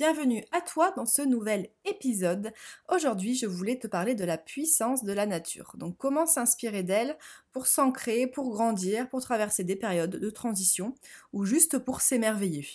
Bienvenue 0.00 0.42
à 0.50 0.62
toi 0.62 0.92
dans 0.96 1.04
ce 1.04 1.20
nouvel 1.20 1.68
épisode. 1.84 2.54
Aujourd'hui, 2.88 3.34
je 3.34 3.44
voulais 3.44 3.78
te 3.78 3.86
parler 3.86 4.14
de 4.14 4.24
la 4.24 4.38
puissance 4.38 5.04
de 5.04 5.12
la 5.12 5.26
nature. 5.26 5.74
Donc, 5.76 5.98
comment 5.98 6.24
s'inspirer 6.24 6.82
d'elle 6.82 7.18
pour 7.52 7.66
s'ancrer, 7.66 8.26
pour 8.26 8.48
grandir, 8.48 9.10
pour 9.10 9.20
traverser 9.20 9.62
des 9.62 9.76
périodes 9.76 10.16
de 10.16 10.30
transition 10.30 10.94
ou 11.34 11.44
juste 11.44 11.76
pour 11.76 12.00
s'émerveiller? 12.00 12.66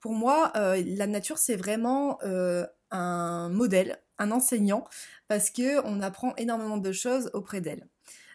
Pour 0.00 0.14
moi, 0.14 0.50
euh, 0.56 0.82
la 0.84 1.06
nature, 1.06 1.38
c'est 1.38 1.54
vraiment 1.54 2.18
euh, 2.24 2.66
un 2.90 3.50
modèle, 3.50 4.02
un 4.18 4.32
enseignant, 4.32 4.82
parce 5.28 5.50
que 5.50 5.80
on 5.86 6.00
apprend 6.00 6.34
énormément 6.38 6.78
de 6.78 6.90
choses 6.90 7.30
auprès 7.34 7.60
d'elle. 7.60 7.86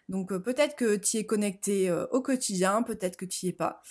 Donc 0.07 0.31
euh, 0.31 0.39
peut-être 0.39 0.77
que 0.77 0.95
tu 0.95 1.17
es 1.17 1.25
connecté 1.25 1.91
au 2.11 2.21
quotidien, 2.21 2.83
peut-être 2.83 3.17
que 3.17 3.25
tu 3.25 3.47
n'y 3.47 3.49
es 3.49 3.53
pas 3.53 3.81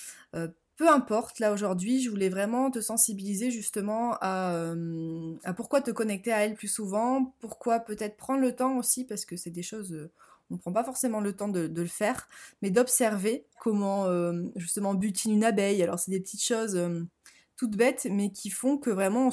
peu 0.77 0.89
importe, 0.89 1.39
là 1.39 1.53
aujourd'hui, 1.53 2.03
je 2.03 2.11
voulais 2.11 2.29
vraiment 2.29 2.71
te 2.71 2.81
sensibiliser 2.81 3.51
justement 3.51 4.17
euh, 4.23 5.35
à, 5.45 5.53
pourquoi 5.53 5.81
te 5.83 5.91
connecter 5.91 6.33
à 6.33 6.45
elle 6.45 6.55
plus 6.55 6.69
souvent, 6.69 7.35
pourquoi 7.41 7.81
peut-être 7.81 8.17
prendre 8.17 8.41
le 8.41 8.55
temps 8.55 8.79
aussi, 8.79 9.05
parce 9.05 9.25
que 9.25 9.37
c'est 9.37 9.51
des 9.51 9.63
choses, 9.63 9.93
euh, 9.93 10.11
on 10.51 10.55
ne 10.55 10.59
prend 10.59 10.73
pas 10.73 10.85
forcément 10.85 11.21
le 11.21 11.35
temps 11.35 11.49
de, 11.49 11.71
le 11.75 11.87
faire, 11.87 12.29
mais 12.63 12.71
d'observer 12.71 13.47
comment 13.61 14.07
euh, 14.07 14.45
justement 14.57 14.95
butine 14.95 15.33
une 15.33 15.45
abeille. 15.45 15.83
Alors 15.83 15.99
c'est 15.99 16.11
des 16.11 16.21
petites 16.21 16.45
choses 16.45 16.81
toutes 17.57 17.77
bêtes, 17.77 18.09
mais 18.11 18.33
qui 18.33 18.51
font 18.51 18.77
que 18.77 18.91
vraiment 18.91 19.29
on 19.29 19.31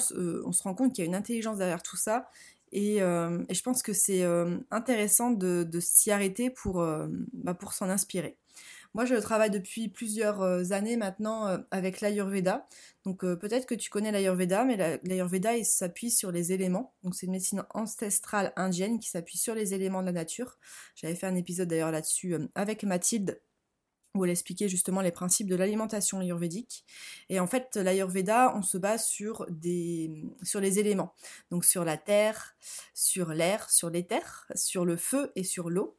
se, 0.52 0.62
rend 0.62 0.74
compte 0.74 0.94
qu'il 0.94 1.02
y 1.02 1.06
a 1.06 1.08
une 1.08 1.16
intelligence 1.16 1.58
derrière 1.58 1.82
tout 1.82 1.96
ça. 1.96 2.28
Et, 2.70 2.98
je 2.98 3.62
pense 3.62 3.82
que 3.82 3.92
c'est 3.92 4.24
intéressant 4.70 5.30
de, 5.32 5.66
s'y 5.80 6.12
arrêter 6.12 6.48
pour, 6.50 6.86
bah, 7.32 7.54
pour 7.54 7.72
s'en 7.72 7.88
inspirer. 7.88 8.36
Moi, 8.94 9.04
je 9.04 9.14
travaille 9.14 9.50
depuis 9.50 9.88
plusieurs 9.88 10.42
euh, 10.42 10.72
années 10.72 10.96
maintenant 10.96 11.46
euh, 11.46 11.58
avec 11.70 12.00
l'Ayurveda. 12.00 12.66
Donc 13.04 13.24
euh, 13.24 13.36
peut-être 13.36 13.66
que 13.66 13.74
tu 13.74 13.88
connais 13.88 14.10
l'Ayurveda, 14.10 14.64
mais 14.64 15.00
l'Ayurveda, 15.04 15.56
il 15.56 15.64
s'appuie 15.64 16.10
sur 16.10 16.32
les 16.32 16.52
éléments. 16.52 16.92
Donc 17.04 17.14
c'est 17.14 17.26
une 17.26 17.32
médecine 17.32 17.64
ancestrale 17.70 18.52
indienne 18.56 18.98
qui 18.98 19.08
s'appuie 19.08 19.38
sur 19.38 19.54
les 19.54 19.74
éléments 19.74 20.00
de 20.00 20.06
la 20.06 20.12
nature. 20.12 20.58
J'avais 20.96 21.14
fait 21.14 21.26
un 21.26 21.36
épisode 21.36 21.68
d'ailleurs 21.68 21.92
là-dessus 21.92 22.34
avec 22.54 22.82
Mathilde 22.82 23.40
où 24.14 24.24
elle 24.24 24.30
expliquait 24.30 24.68
justement 24.68 25.02
les 25.02 25.12
principes 25.12 25.48
de 25.48 25.54
l'alimentation 25.54 26.20
ayurvédique. 26.20 26.84
Et 27.28 27.38
en 27.38 27.46
fait, 27.46 27.76
l'ayurveda, 27.76 28.52
on 28.56 28.62
se 28.62 28.76
base 28.76 29.06
sur, 29.06 29.46
des, 29.48 30.10
sur 30.42 30.60
les 30.60 30.80
éléments. 30.80 31.14
Donc 31.50 31.64
sur 31.64 31.84
la 31.84 31.96
terre, 31.96 32.56
sur 32.92 33.32
l'air, 33.32 33.70
sur 33.70 33.88
l'éther, 33.88 34.48
sur 34.56 34.84
le 34.84 34.96
feu 34.96 35.30
et 35.36 35.44
sur 35.44 35.70
l'eau. 35.70 35.96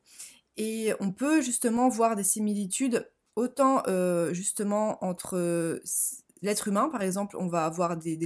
Et 0.58 0.94
on 1.00 1.12
peut 1.12 1.42
justement 1.42 1.90
voir 1.90 2.16
des 2.16 2.24
similitudes 2.24 3.08
autant 3.36 3.84
euh, 3.88 4.34
justement 4.34 5.04
entre 5.04 5.38
euh, 5.38 5.80
l'être 6.42 6.68
humain, 6.68 6.90
par 6.90 7.02
exemple, 7.02 7.38
on 7.38 7.48
va 7.48 7.66
avoir 7.66 7.98
des, 7.98 8.18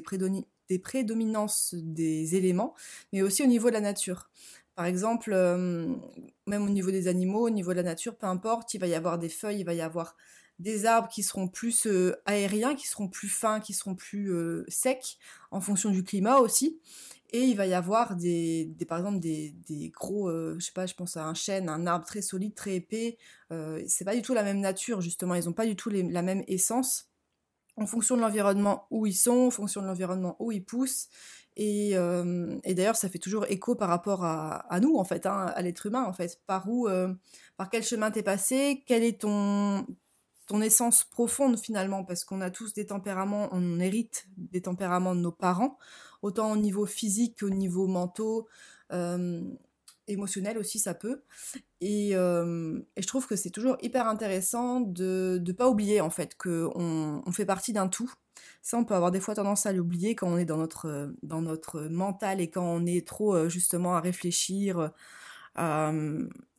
prédominances 0.81 1.75
des 1.75 2.35
éléments, 2.35 2.75
mais 3.13 3.22
aussi 3.22 3.44
au 3.44 3.47
niveau 3.47 3.69
de 3.69 3.73
la 3.73 3.81
nature. 3.81 4.29
Par 4.75 4.85
exemple, 4.85 5.31
euh, 5.33 5.88
même 6.47 6.63
au 6.63 6.69
niveau 6.69 6.91
des 6.91 7.07
animaux, 7.07 7.45
au 7.45 7.50
niveau 7.50 7.72
de 7.72 7.77
la 7.77 7.83
nature, 7.83 8.16
peu 8.16 8.27
importe, 8.27 8.73
il 8.73 8.79
va 8.79 8.88
y 8.88 8.95
avoir 8.95 9.17
des 9.19 9.29
feuilles, 9.29 9.59
il 9.59 9.66
va 9.66 9.73
y 9.73 9.81
avoir 9.81 10.17
des 10.59 10.85
arbres 10.85 11.09
qui 11.09 11.21
seront 11.21 11.47
plus 11.50 11.88
aériens, 12.25 12.75
qui 12.75 12.88
seront 12.88 13.09
plus 13.09 13.27
fins, 13.27 13.59
qui 13.59 13.73
seront 13.73 13.95
plus 13.95 14.33
secs, 14.69 15.17
en 15.51 15.59
fonction 15.59 15.89
du 15.91 16.03
climat 16.03 16.38
aussi. 16.38 16.79
Et 17.31 17.41
il 17.41 17.58
va 17.58 17.68
y 17.68 17.74
avoir 17.74 18.16
des, 18.16 18.74
par 18.88 19.00
exemple 19.00 19.19
des, 19.19 19.91
gros, 19.94 20.30
euh, 20.30 20.56
je 20.59 20.66
sais 20.66 20.72
pas, 20.72 20.86
je 20.86 20.94
pense 20.94 21.18
à 21.18 21.25
un 21.25 21.34
chêne, 21.34 21.69
un 21.69 21.88
arbre 21.88 22.06
très 22.06 22.22
solide, 22.22 22.56
très 22.56 22.75
épais. 22.75 23.18
Euh, 23.52 23.84
c'est 23.88 24.06
pas 24.06 24.16
du 24.16 24.22
tout 24.22 24.34
la 24.34 24.44
même 24.44 24.59
nature 24.59 25.02
justement, 25.02 25.36
ils 25.36 25.46
n'ont 25.46 25.53
pas 25.53 25.66
du 25.66 25.75
tout 25.75 25.90
la 25.90 26.22
même 26.22 26.44
essence 26.47 27.09
en 27.78 27.86
fonction 27.86 28.16
de 28.16 28.22
l'environnement 28.22 28.88
où 28.90 29.06
ils 29.06 29.13
sont, 29.16 29.47
en 29.47 29.52
fonction 29.52 29.81
de 29.81 29.88
l'environnement 29.88 30.36
où 30.40 30.52
ils 30.52 30.63
poussent. 30.63 31.09
Et, 31.58 31.91
euh, 31.96 32.58
d'ailleurs, 32.66 32.96
ça 32.96 33.09
fait 33.09 33.19
toujours 33.19 33.46
écho 33.50 33.75
par 33.75 33.90
rapport 33.90 34.24
à, 34.25 34.80
nous, 34.81 34.97
en 34.97 35.03
fait, 35.03 35.25
hein, 35.25 35.52
à 35.56 35.62
l'être 35.62 35.86
humain, 35.86 36.03
en 36.03 36.13
fait. 36.13 36.42
Par 36.47 36.69
où, 36.69 36.88
euh, 36.88 37.13
par 37.57 37.69
quel 37.69 37.84
chemin 37.84 38.12
t'es 38.12 38.24
passé, 38.24 38.84
quel 38.86 39.03
est 39.03 39.22
ton, 39.22 39.86
ton 40.47 40.62
essence 40.62 41.03
profonde 41.06 41.57
finalement, 41.57 42.03
parce 42.03 42.24
qu'on 42.24 42.42
a 42.42 42.50
tous 42.50 42.74
des 42.74 42.86
tempéraments, 42.86 43.50
on 43.52 43.80
hérite 43.80 44.28
des 44.38 44.62
tempéraments 44.62 45.16
de 45.16 45.22
nos 45.22 45.31
parents, 45.31 45.78
autant 46.25 46.52
au 46.52 46.58
niveau 46.58 46.86
physique 46.86 47.40
qu'au 47.40 47.50
niveau 47.50 47.88
mentaux, 47.88 48.47
euh, 48.91 49.41
émotionnel 50.08 50.58
aussi 50.58 50.80
ça 50.80 50.94
peut. 50.94 51.22
Euh, 51.84 52.80
et, 52.96 53.02
je 53.02 53.08
trouve 53.08 53.28
que 53.28 53.36
c'est 53.36 53.52
toujours 53.52 53.78
hyper 53.81 54.08
intéressant 54.08 54.80
de 54.80 55.41
ne 55.46 55.52
pas 55.52 55.69
oublier 55.69 56.02
en 56.02 56.09
fait 56.09 56.36
qu'on 56.36 57.22
on 57.25 57.31
fait 57.31 57.46
partie 57.46 57.74
d'un 57.74 57.88
tout. 57.88 58.12
Ça, 58.62 58.78
on 58.78 58.86
peut 58.86 58.96
avoir 58.96 59.12
des 59.12 59.19
fois 59.19 59.36
tendance 59.36 59.66
à 59.66 59.74
l'oublier 59.74 60.16
quand 60.16 60.28
on 60.28 60.38
est 60.38 60.46
dans 60.46 60.58
notre, 60.58 61.81
mental 61.90 62.42
et 62.42 62.50
quand 62.50 62.66
on 62.66 62.86
est 62.86 63.07
trop 63.07 63.36
euh, 63.36 63.50
justement 63.50 63.96
à 63.96 64.02
réfléchir 64.02 64.92
à, 65.56 65.94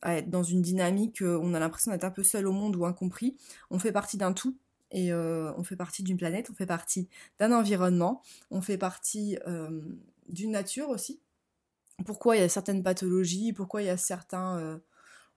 être 0.05 0.29
dans 0.29 0.43
une 0.43 0.61
dynamique, 0.61 1.21
on 1.21 1.53
a 1.53 1.59
l'impression 1.59 1.91
d'être 1.91 2.05
un 2.05 2.11
peu 2.11 2.23
seul 2.23 2.47
au 2.47 2.51
monde 2.51 2.75
ou 2.75 2.85
incompris. 2.85 3.37
On 3.69 3.79
fait 3.79 3.91
partie 3.91 4.17
d'un 4.17 4.33
tout 4.33 4.57
et 4.91 5.11
euh, 5.11 5.51
on 5.57 5.63
fait 5.63 5.75
partie 5.75 6.03
d'une 6.03 6.17
planète, 6.17 6.49
on 6.49 6.53
fait 6.53 6.65
partie 6.65 7.09
d'un 7.39 7.51
environnement, 7.51 8.21
on 8.51 8.61
fait 8.61 8.77
partie 8.77 9.37
euh, 9.47 9.81
d'une 10.29 10.51
nature 10.51 10.89
aussi. 10.89 11.21
Pourquoi 12.05 12.35
il 12.35 12.41
y 12.41 12.43
a 12.43 12.49
certaines 12.49 12.83
pathologies, 12.83 13.53
pourquoi 13.53 13.81
il 13.81 13.85
y 13.85 13.89
a 13.89 13.97
certains... 13.97 14.79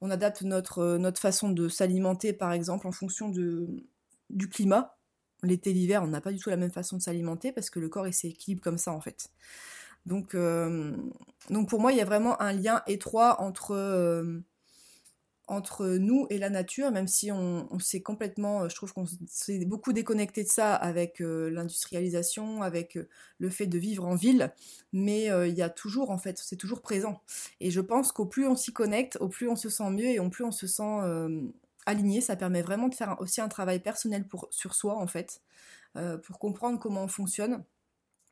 on 0.01 0.11
adapte 0.11 0.43
notre, 0.43 0.99
notre 0.99 1.21
façon 1.21 1.49
de 1.49 1.69
s'alimenter 1.69 2.33
par 2.33 2.53
exemple 2.53 2.87
en 2.87 2.93
fonction 2.93 3.29
de, 3.31 3.67
du 4.29 4.49
climat. 4.49 4.99
L'été, 5.43 5.73
l'hiver, 5.73 6.03
on 6.03 6.09
n'a 6.09 6.21
pas 6.21 6.33
du 6.33 6.39
tout 6.39 6.51
la 6.51 6.59
même 6.59 6.71
façon 6.71 6.99
de 6.99 7.03
s'alimenter 7.03 7.51
parce 7.51 7.71
que 7.71 7.81
le 7.81 7.89
corps 7.89 8.07
il 8.07 8.13
s'équilibre 8.13 8.63
comme 8.63 8.77
ça 8.77 8.93
en 8.93 9.01
fait. 9.01 9.31
Donc, 10.07 10.35
euh, 10.35 10.97
donc 11.51 11.69
pour 11.69 11.81
moi, 11.81 11.93
il 11.93 11.99
y 11.99 12.01
a 12.01 12.05
vraiment 12.05 12.41
un 12.41 12.53
lien 12.53 12.83
étroit 12.87 13.41
entre, 13.41 13.73
euh, 13.73 14.41
entre 15.51 15.87
nous 15.87 16.27
et 16.31 16.39
la 16.39 16.49
nature, 16.49 16.91
même 16.91 17.09
si 17.09 17.31
on, 17.33 17.79
s'est 17.79 18.01
complètement, 18.01 18.69
je 18.69 18.75
trouve 18.75 18.93
qu'on 18.93 19.07
s'est 19.27 19.65
beaucoup 19.65 19.93
déconnecté 19.93 20.45
de 20.45 20.49
ça 20.49 20.75
avec 20.75 21.21
euh, 21.21 21.51
l'industrialisation, 21.51 22.63
avec 22.63 22.99
le 23.39 23.51
fait 23.51 23.67
de 23.67 23.79
vivre 23.79 24.07
en 24.07 24.15
ville, 24.15 24.53
mais 24.93 25.27
il 25.27 25.55
y 25.55 25.63
a 25.63 25.69
toujours, 25.69 26.11
en 26.11 26.19
fait, 26.19 26.39
c'est 26.39 26.57
toujours 26.57 26.81
présent. 26.83 27.21
Et 27.61 27.71
je 27.71 27.81
pense 27.81 28.13
qu'au 28.13 28.27
plus 28.27 28.47
on 28.47 28.57
s'y 28.57 28.73
connecte, 28.73 29.17
au 29.21 29.29
plus 29.29 29.49
on 29.49 29.57
se 29.57 29.69
sent 29.69 29.91
mieux 29.91 30.07
et 30.07 30.19
au 30.19 30.31
plus 30.31 30.45
on 30.45 30.53
se 30.53 30.67
sent 30.67 31.01
aligné. 31.87 32.21
Ça 32.21 32.37
permet 32.37 32.63
vraiment 32.63 32.89
de 32.89 32.95
faire 32.95 33.17
aussi 33.21 33.41
un 33.41 33.49
travail 33.49 33.81
personnel 33.81 34.27
pour, 34.27 34.49
sur 34.51 34.75
soi, 34.75 34.97
en 34.97 35.07
fait, 35.07 35.43
pour 36.23 36.39
comprendre 36.39 36.79
comment 36.79 37.05
on 37.05 37.09
fonctionne 37.09 37.65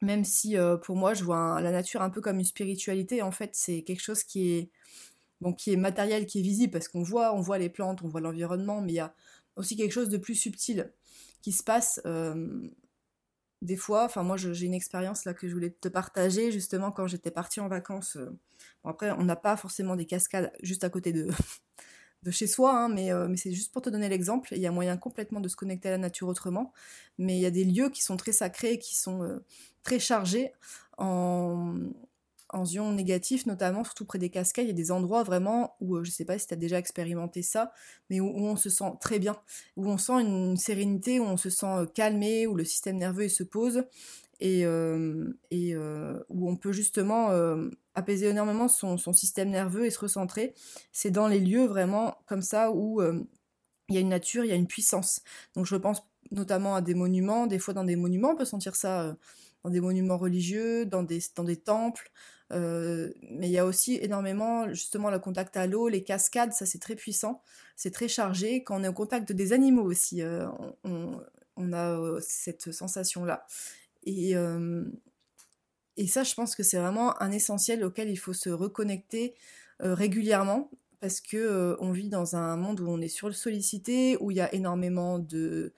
même 0.02 0.24
si 0.24 0.56
euh, 0.56 0.76
pour 0.76 0.96
moi 0.96 1.14
je 1.14 1.24
vois 1.24 1.60
la 1.60 1.70
nature 1.70 2.02
un 2.02 2.10
peu 2.10 2.20
comme 2.20 2.38
une 2.38 2.44
spiritualité, 2.44 3.22
en 3.22 3.32
fait 3.32 3.50
c'est 3.54 3.82
quelque 3.82 4.02
chose 4.02 4.22
qui 4.22 4.52
est, 4.52 4.70
qui 5.56 5.72
est 5.72 5.76
matériel, 5.76 6.26
qui 6.26 6.40
est 6.40 6.42
visible, 6.42 6.72
parce 6.72 6.88
qu'on 6.88 7.02
voit, 7.02 7.34
on 7.34 7.40
voit 7.40 7.58
les 7.58 7.68
plantes, 7.68 8.02
on 8.02 8.08
voit 8.08 8.20
l'environnement, 8.20 8.80
mais 8.80 8.92
il 8.92 8.96
y 8.96 9.00
a 9.00 9.14
aussi 9.56 9.76
quelque 9.76 9.92
chose 9.92 10.08
de 10.08 10.18
plus 10.18 10.34
subtil 10.34 10.92
qui 11.42 11.52
se 11.52 11.62
passe 11.62 12.00
euh, 12.06 12.68
des 13.62 13.76
fois. 13.76 14.04
Enfin 14.04 14.22
moi 14.22 14.36
j'ai 14.36 14.66
une 14.66 14.74
expérience 14.74 15.24
là 15.24 15.34
que 15.34 15.48
je 15.48 15.54
voulais 15.54 15.70
te 15.70 15.88
partager 15.88 16.52
justement 16.52 16.90
quand 16.92 17.06
j'étais 17.06 17.30
partie 17.30 17.60
en 17.60 17.68
vacances. 17.68 18.16
Euh, 18.16 18.30
après 18.84 19.10
on 19.12 19.24
n'a 19.24 19.36
pas 19.36 19.56
forcément 19.56 19.96
des 19.96 20.06
cascades 20.06 20.52
juste 20.62 20.84
à 20.84 20.90
côté 20.90 21.12
de, 21.12 21.28
de 22.22 22.30
chez 22.30 22.46
soi, 22.46 22.76
hein, 22.76 22.88
mais, 22.88 23.12
mais 23.28 23.36
c'est 23.36 23.52
juste 23.52 23.72
pour 23.72 23.82
te 23.82 23.90
donner 23.90 24.08
l'exemple. 24.08 24.48
Il 24.52 24.60
y 24.60 24.66
a 24.66 24.72
moyen 24.72 24.96
complètement 24.96 25.40
de 25.40 25.48
se 25.48 25.56
connecter 25.56 25.88
à 25.88 25.92
la 25.92 25.98
nature 25.98 26.28
autrement, 26.28 26.72
mais 27.16 27.36
il 27.36 27.40
y 27.40 27.46
a 27.46 27.50
des 27.50 27.64
lieux 27.64 27.90
qui 27.90 28.02
sont 28.02 28.16
très 28.16 28.32
sacrés, 28.32 28.78
qui 28.78 28.96
sont 28.96 29.40
très 29.82 30.00
chargé 30.00 30.52
en, 30.98 31.76
en 32.50 32.64
ions 32.64 32.92
négatifs, 32.92 33.46
notamment, 33.46 33.84
surtout 33.84 34.04
près 34.04 34.18
des 34.18 34.30
cascades. 34.30 34.64
Il 34.64 34.68
y 34.68 34.72
a 34.72 34.74
des 34.74 34.90
endroits 34.90 35.22
vraiment 35.22 35.76
où, 35.80 35.96
euh, 35.96 36.04
je 36.04 36.10
sais 36.10 36.24
pas 36.24 36.38
si 36.38 36.46
tu 36.46 36.54
as 36.54 36.56
déjà 36.56 36.78
expérimenté 36.78 37.42
ça, 37.42 37.72
mais 38.08 38.20
où, 38.20 38.26
on 38.26 38.56
se 38.56 38.70
sent 38.70 38.92
très 39.00 39.18
bien, 39.18 39.36
où 39.76 39.88
on 39.88 39.98
sent 39.98 40.20
une 40.20 40.56
sérénité, 40.56 41.20
où 41.20 41.24
on 41.24 41.36
se 41.36 41.50
sent 41.50 41.66
euh, 41.66 41.86
calmé, 41.86 42.46
où 42.46 42.54
le 42.54 42.64
système 42.64 42.96
nerveux 42.96 43.28
se 43.28 43.42
pose 43.42 43.84
et, 44.40 44.64
euh, 44.64 45.32
où 46.28 46.48
on 46.48 46.56
peut 46.56 46.72
justement 46.72 47.30
apaiser 47.94 48.28
énormément 48.28 48.68
son, 48.68 48.96
système 49.12 49.50
nerveux 49.50 49.84
et 49.84 49.90
se 49.90 49.98
recentrer. 49.98 50.54
C'est 50.92 51.10
dans 51.10 51.26
les 51.26 51.40
lieux 51.40 51.66
vraiment 51.66 52.18
comme 52.26 52.42
ça 52.42 52.70
où 52.70 53.02
il 53.02 53.94
y 53.94 53.98
a 53.98 54.00
une 54.00 54.08
nature, 54.08 54.44
il 54.44 54.48
y 54.48 54.52
a 54.52 54.56
une 54.56 54.68
puissance. 54.68 55.22
Donc 55.54 55.66
je 55.66 55.74
pense 55.74 56.08
notamment 56.30 56.76
à 56.76 56.82
des 56.82 56.94
monuments. 56.94 57.48
Des 57.48 57.58
fois, 57.58 57.74
dans 57.74 57.82
des 57.82 57.96
monuments, 57.96 58.30
on 58.30 58.36
peut 58.36 58.44
sentir 58.44 58.76
ça 58.76 59.16
dans 59.64 59.70
des 59.70 59.80
monuments 59.80 60.18
religieux, 60.18 60.86
dans 60.86 61.02
des 61.02 61.56
temples. 61.56 62.12
Mais 62.50 63.46
il 63.46 63.50
y 63.50 63.58
a 63.58 63.66
aussi 63.66 63.98
énormément 64.00 64.68
justement 64.68 65.10
le 65.10 65.18
contact 65.18 65.56
à 65.56 65.66
l'eau, 65.66 65.88
les 65.88 66.02
cascades, 66.02 66.52
ça 66.52 66.66
c'est 66.66 66.78
très 66.78 66.96
puissant, 66.96 67.42
c'est 67.76 67.92
très 67.92 68.08
chargé. 68.08 68.64
Quand 68.64 68.80
on 68.80 68.84
est 68.84 68.88
au 68.88 68.92
contact 68.92 69.32
des 69.32 69.52
animaux 69.52 69.84
aussi, 69.84 70.22
on, 70.84 71.20
on, 71.56 71.72
a 71.72 72.20
cette 72.20 72.72
sensation-là. 72.72 73.46
Et, 74.04 74.34
ça, 76.06 76.22
je 76.22 76.34
pense 76.34 76.54
que 76.54 76.62
c'est 76.62 76.78
vraiment 76.78 77.20
un 77.20 77.32
essentiel 77.32 77.84
auquel 77.84 78.08
il 78.08 78.16
faut 78.16 78.32
se 78.32 78.50
reconnecter 78.50 79.34
régulièrement 79.80 80.70
parce 81.00 81.20
que 81.20 81.76
on 81.80 81.92
vit 81.92 82.08
dans 82.08 82.36
un 82.36 82.56
monde 82.56 82.80
où 82.80 82.88
on 82.88 83.00
est 83.00 83.08
sur 83.08 83.28
le 83.28 83.34
sollicité, 83.34 84.16
où 84.20 84.30
il 84.30 84.36
y 84.36 84.40
a 84.40 84.52
énormément 84.54 85.18
de, 85.18 85.72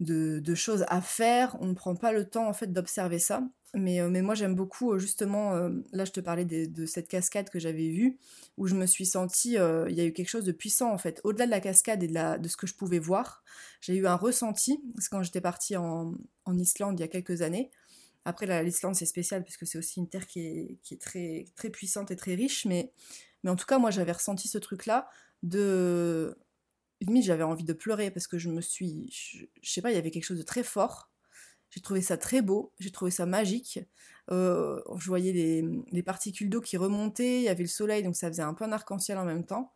de, 0.00 0.54
choses 0.54 0.84
à 0.88 1.00
faire. 1.00 1.56
On 1.60 1.66
ne 1.66 1.74
prend 1.74 1.94
pas 1.94 2.12
le 2.12 2.28
temps 2.28 2.48
en 2.48 2.52
fait 2.52 2.72
d'observer 2.72 3.18
ça. 3.18 3.42
Mais, 3.74 4.00
mais 4.08 4.22
moi 4.22 4.34
j'aime 4.34 4.54
beaucoup 4.54 4.98
justement, 4.98 5.68
là 5.92 6.04
je 6.04 6.12
te 6.12 6.20
parlais 6.20 6.44
de, 6.44 6.86
cette 6.86 7.08
cascade 7.08 7.50
que 7.50 7.58
j'avais 7.58 7.88
vue, 7.88 8.18
où 8.56 8.66
je 8.66 8.74
me 8.74 8.86
suis 8.86 9.06
sentie, 9.06 9.54
il 9.54 9.94
y 9.94 10.00
a 10.00 10.04
eu 10.04 10.12
quelque 10.12 10.28
chose 10.28 10.44
de 10.44 10.52
puissant 10.52 10.92
en 10.92 10.98
fait. 10.98 11.20
Au-delà 11.24 11.46
de 11.46 11.50
la 11.50 11.60
cascade 11.60 12.02
et 12.02 12.08
de, 12.08 12.48
ce 12.48 12.56
que 12.56 12.66
je 12.66 12.74
pouvais 12.74 12.98
voir, 13.00 13.42
j'ai 13.80 13.96
eu 13.96 14.06
un 14.06 14.16
ressenti, 14.16 14.80
parce 14.94 15.08
que 15.08 15.16
quand 15.16 15.22
j'étais 15.22 15.40
partie 15.40 15.76
en, 15.76 16.14
Islande 16.52 16.98
il 16.98 17.02
y 17.02 17.04
a 17.04 17.08
quelques 17.08 17.42
années, 17.42 17.70
après 18.24 18.62
l'Islande 18.62 18.94
c'est 18.94 19.06
spécial 19.06 19.42
parce 19.42 19.56
que 19.56 19.66
c'est 19.66 19.78
aussi 19.78 19.98
une 19.98 20.08
terre 20.08 20.26
qui 20.26 20.40
est, 20.40 21.00
très, 21.00 21.70
puissante 21.70 22.10
et 22.10 22.16
très 22.16 22.34
riche, 22.34 22.64
mais 22.64 22.92
mais 23.44 23.50
en 23.50 23.56
tout 23.56 23.66
cas, 23.66 23.78
moi, 23.78 23.90
j'avais 23.90 24.12
ressenti 24.12 24.48
ce 24.48 24.58
truc-là 24.58 25.08
de. 25.42 26.36
Limite, 27.00 27.24
j'avais 27.24 27.42
envie 27.42 27.64
de 27.64 27.74
pleurer 27.74 28.10
parce 28.10 28.26
que 28.26 28.38
je 28.38 28.48
me 28.48 28.62
suis. 28.62 29.10
Je, 29.62 29.70
sais 29.70 29.82
pas, 29.82 29.92
il 29.92 29.94
y 29.94 29.98
avait 29.98 30.10
quelque 30.10 30.24
chose 30.24 30.38
de 30.38 30.42
très 30.42 30.64
fort. 30.64 31.10
J'ai 31.74 31.80
trouvé 31.80 32.02
ça 32.02 32.16
très 32.16 32.40
beau, 32.40 32.72
j'ai 32.78 32.92
trouvé 32.92 33.10
ça 33.10 33.26
magique. 33.26 33.80
Euh, 34.30 34.80
je 34.96 35.06
voyais 35.08 35.32
les, 35.90 36.02
particules 36.04 36.48
d'eau 36.48 36.60
qui 36.60 36.76
remontaient, 36.76 37.38
il 37.38 37.42
y 37.42 37.48
avait 37.48 37.64
le 37.64 37.68
soleil, 37.68 38.04
donc 38.04 38.14
ça 38.14 38.28
faisait 38.28 38.42
un 38.42 38.54
peu 38.54 38.64
un 38.64 38.70
arc-en-ciel 38.70 39.18
en 39.18 39.24
même 39.24 39.44
temps. 39.44 39.72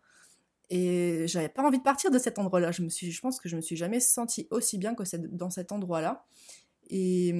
Et 0.70 1.26
j'avais 1.26 1.48
pas 1.48 1.64
envie 1.64 1.78
de 1.78 1.82
partir 1.82 2.12
de 2.12 2.18
cet 2.20 2.38
endroit-là. 2.38 2.70
Je, 2.70 2.84
je 2.88 3.20
pense 3.20 3.40
que 3.40 3.48
je 3.48 3.56
me 3.56 3.60
suis 3.60 3.74
jamais 3.74 3.98
sentie 3.98 4.46
aussi 4.52 4.78
bien 4.78 4.94
que 4.94 5.02
dans 5.16 5.50
cet 5.50 5.72
endroit-là. 5.72 6.24
Et, 6.88 7.30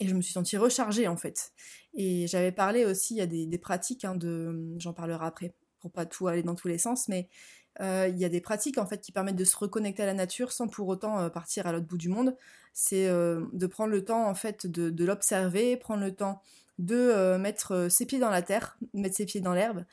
et 0.00 0.06
je 0.06 0.14
me 0.14 0.20
suis 0.20 0.34
sentie 0.34 0.58
rechargée 0.58 1.08
en 1.08 1.16
fait. 1.16 1.52
Et 1.94 2.26
j'avais 2.26 2.52
parlé 2.52 2.84
aussi, 2.84 3.14
il 3.14 3.18
y 3.18 3.22
a 3.22 3.26
des, 3.26 3.58
pratiques, 3.58 4.04
hein, 4.04 4.16
de, 4.16 4.74
j'en 4.76 4.92
parlerai 4.92 5.24
après, 5.24 5.54
pour 5.78 5.90
pas 5.90 6.04
tout 6.04 6.28
aller 6.28 6.42
dans 6.42 6.54
tous 6.54 6.68
les 6.68 6.76
sens, 6.78 7.08
mais 7.08 7.30
il 7.78 8.18
y 8.18 8.24
a 8.24 8.28
des 8.28 8.40
pratiques 8.40 8.78
en 8.78 8.86
fait 8.86 9.00
qui 9.00 9.12
permettent 9.12 9.36
de 9.36 9.44
se 9.44 9.56
reconnecter 9.56 10.02
à 10.02 10.06
la 10.06 10.14
nature 10.14 10.52
sans 10.52 10.68
pour 10.68 10.88
autant 10.88 11.18
euh, 11.20 11.28
partir 11.28 11.66
à 11.66 11.72
l'autre 11.72 11.86
bout 11.86 11.98
du 11.98 12.08
monde. 12.08 12.36
C'est 12.72 13.08
euh, 13.08 13.46
de 13.52 13.66
prendre 13.66 13.90
le 13.90 14.04
temps 14.04 14.26
en 14.26 14.34
fait 14.34 14.66
de, 14.66 15.04
l'observer, 15.04 15.76
prendre 15.76 16.02
le 16.02 16.14
temps 16.14 16.42
de 16.78 17.36
mettre 17.36 17.88
ses 17.90 18.06
pieds 18.06 18.18
dans 18.18 18.30
la 18.30 18.40
terre, 18.40 18.78
mettre 18.94 19.16
ses 19.16 19.26
pieds 19.26 19.42
dans 19.42 19.52
l'herbe, 19.52 19.84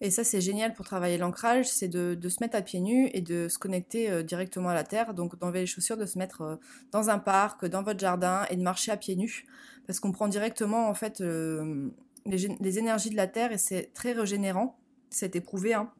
et 0.00 0.10
ça, 0.10 0.24
c'est 0.24 0.40
génial 0.40 0.74
pour 0.74 0.84
travailler 0.84 1.18
l'ancrage, 1.18 1.66
c'est 1.66 1.88
de, 1.88 2.28
se 2.28 2.42
mettre 2.42 2.56
à 2.56 2.60
pieds 2.60 2.80
nus 2.80 3.08
et 3.14 3.20
de 3.20 3.48
se 3.48 3.58
connecter 3.58 4.10
euh, 4.10 4.22
directement 4.22 4.68
à 4.68 4.74
la 4.74 4.84
terre. 4.84 5.14
Donc, 5.14 5.38
d'enlever 5.38 5.60
les 5.60 5.66
chaussures, 5.66 5.96
de 5.96 6.06
se 6.06 6.18
mettre 6.18 6.42
euh, 6.42 6.56
dans 6.92 7.10
un 7.10 7.18
parc, 7.18 7.64
dans 7.64 7.82
votre 7.82 8.00
jardin 8.00 8.44
et 8.50 8.56
de 8.56 8.62
marcher 8.62 8.92
à 8.92 8.96
pieds 8.96 9.16
nus. 9.16 9.46
Parce 9.86 10.00
qu'on 10.00 10.12
prend 10.12 10.28
directement, 10.28 10.88
en 10.88 10.94
fait, 10.94 11.20
euh, 11.20 11.88
les, 12.26 12.78
énergies 12.78 13.10
de 13.10 13.16
la 13.16 13.26
terre 13.26 13.52
et 13.52 13.58
c'est 13.58 13.92
très 13.94 14.12
régénérant. 14.12 14.78
C'est 15.10 15.36
éprouvé. 15.36 15.74
Hein. 15.74 15.90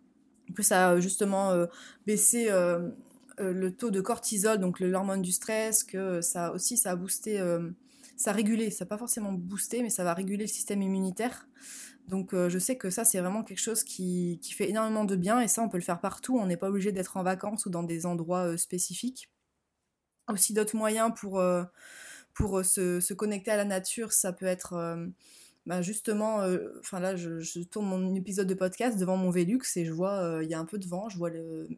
Plus, 0.55 0.63
ça 0.65 0.91
a 0.91 1.01
justement 1.01 1.53
baissé 2.07 2.49
le 3.39 3.71
taux 3.71 3.91
de 3.91 4.01
cortisol, 4.01 4.59
donc 4.59 4.81
l'hormone 4.81 5.23
du 5.23 5.33
stress, 5.33 5.85
que 5.85 6.21
ça 6.21 6.53
aussi, 6.53 6.77
ça 6.77 6.93
a 6.93 6.97
boosté, 6.97 7.39
ça 8.17 8.31
a 8.31 8.33
régulé, 8.33 8.71
ça 8.71 8.85
n'a 8.85 8.89
pas 8.89 8.99
forcément 8.99 9.33
boosté, 9.33 9.83
mais 9.83 9.91
ça 9.91 10.05
va 10.05 10.15
réguler 10.15 10.45
le 10.45 10.49
système 10.49 10.83
immunitaire. 10.83 11.47
Donc 12.09 12.35
euh, 12.35 12.49
je 12.49 12.59
sais 12.59 12.77
que 12.77 12.91
ça 12.91 13.05
c'est 13.05 13.19
vraiment 13.21 13.43
quelque 13.43 13.61
chose 13.61 13.83
qui, 13.83 14.39
fait 14.57 14.69
énormément 14.69 15.05
de 15.05 15.17
bien 15.17 15.41
et 15.41 15.49
ça 15.49 15.63
on 15.63 15.69
peut 15.69 15.79
le 15.79 15.83
faire 15.83 16.01
partout, 16.01 16.39
on 16.39 16.47
n'est 16.47 16.57
pas 16.57 16.69
obligé 16.69 16.93
d'être 16.93 17.17
en 17.17 17.23
vacances 17.23 17.65
ou 17.67 17.71
dans 17.71 17.83
des 17.83 18.07
endroits 18.07 18.45
euh, 18.45 18.57
spécifiques. 18.57 19.31
Aussi 20.29 20.55
d'autres 20.55 20.77
moyens 20.77 21.13
pour, 21.19 21.39
euh, 21.39 21.65
pour 22.35 22.65
se, 22.65 23.13
connecter 23.15 23.51
à 23.51 23.57
la 23.57 23.65
nature, 23.65 24.13
ça 24.13 24.33
peut 24.33 24.47
être 24.47 24.97
bah, 25.67 25.83
justement, 25.83 26.47
enfin 26.81 27.01
là 27.01 27.17
je, 27.17 27.63
tourne 27.65 27.87
mon 27.87 28.15
épisode 28.15 28.47
de 28.47 28.55
podcast 28.55 28.99
devant 28.99 29.17
mon 29.17 29.31
Velux 29.31 29.63
et 29.77 29.85
je 29.85 29.93
vois, 29.93 30.41
il 30.43 30.51
y 30.51 30.55
a 30.55 30.59
un 30.59 30.67
peu 30.67 30.79
de 30.79 30.87
vent, 30.87 31.09
je 31.09 31.17
vois 31.17 31.31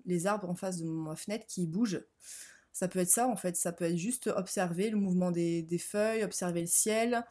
les 0.05 0.27
arbres 0.27 0.49
en 0.51 0.55
face 0.55 0.79
de 0.79 0.87
ma 0.89 1.17
fenêtre 1.17 1.47
qui 1.47 1.67
bougent. 1.67 2.03
Ça 2.77 2.89
peut 2.89 2.99
être 2.99 3.09
ça 3.09 3.27
en 3.27 3.37
fait, 3.37 3.57
ça 3.57 3.73
peut 3.73 3.87
être 3.87 3.97
juste 3.97 4.27
observer 4.27 4.91
le 4.91 4.99
mouvement 4.99 5.31
des, 5.31 5.79
feuilles, 5.79 6.23
observer 6.23 6.61
le 6.61 6.67
ciel. 6.67 7.25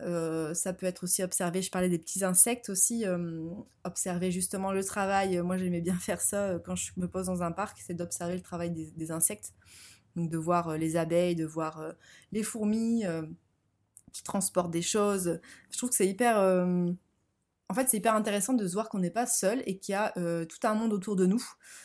Euh, 0.00 0.54
ça 0.54 0.72
peut 0.72 0.86
être 0.86 1.02
aussi 1.02 1.24
observer, 1.24 1.60
je 1.60 1.72
parlais 1.72 1.88
des 1.88 1.98
petits 1.98 2.22
insectes 2.22 2.68
aussi, 2.68 3.04
euh, 3.04 3.42
observer 3.82 4.30
justement 4.30 4.70
le 4.70 4.84
travail. 4.84 5.40
Moi 5.40 5.56
j'aimais 5.56 5.80
bien 5.80 5.96
faire 5.96 6.20
ça 6.20 6.50
euh, 6.50 6.60
quand 6.60 6.76
je 6.76 6.92
me 6.98 7.08
pose 7.08 7.26
dans 7.26 7.42
un 7.42 7.50
parc, 7.50 7.78
c'est 7.84 7.94
d'observer 7.94 8.36
le 8.36 8.42
travail 8.42 8.70
des, 8.70 9.10
insectes. 9.10 9.54
Donc 10.14 10.30
de 10.30 10.38
voir 10.38 10.78
les 10.78 10.94
abeilles, 10.94 11.34
de 11.34 11.46
voir 11.46 11.82
les 12.30 12.44
fourmis 12.44 13.02
qui 14.12 14.22
transportent 14.22 14.70
des 14.70 14.82
choses. 14.82 15.40
Je 15.70 15.78
trouve 15.78 15.90
que 15.90 15.96
c'est 15.96 16.08
hyper 16.08 16.38
en 17.72 17.74
fait, 17.74 17.88
c'est 17.88 17.96
hyper 17.96 18.14
intéressant 18.14 18.52
de 18.52 18.68
se 18.68 18.74
voir 18.74 18.90
qu'on 18.90 18.98
n'est 18.98 19.10
pas 19.10 19.26
seul 19.26 19.62
et 19.64 19.78
qu'il 19.78 19.92
y 19.92 19.96
a 19.96 20.12
euh, 20.18 20.44
tout 20.44 20.58
un 20.64 20.74
monde 20.74 20.92
autour 20.92 21.16
de 21.16 21.24
nous. 21.24 21.42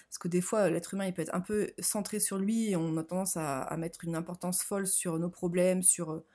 Parce 0.09 0.17
que 0.19 0.27
des 0.27 0.41
fois, 0.41 0.69
l'être 0.69 0.93
humain, 0.93 1.05
il 1.05 1.13
peut 1.13 1.21
être 1.21 1.33
un 1.33 1.39
peu 1.39 1.71
centré 1.79 2.19
sur 2.19 2.37
lui 2.37 2.71
et 2.71 2.75
on 2.75 2.97
a 2.97 3.05
tendance 3.05 3.37
à, 3.37 3.73
mettre 3.77 4.03
une 4.03 4.17
importance 4.17 4.63
folle 4.63 4.85
sur 4.85 5.17
nos 5.17 5.29
problèmes, 5.29 5.83
sur 5.83 6.11
euh, 6.11 6.25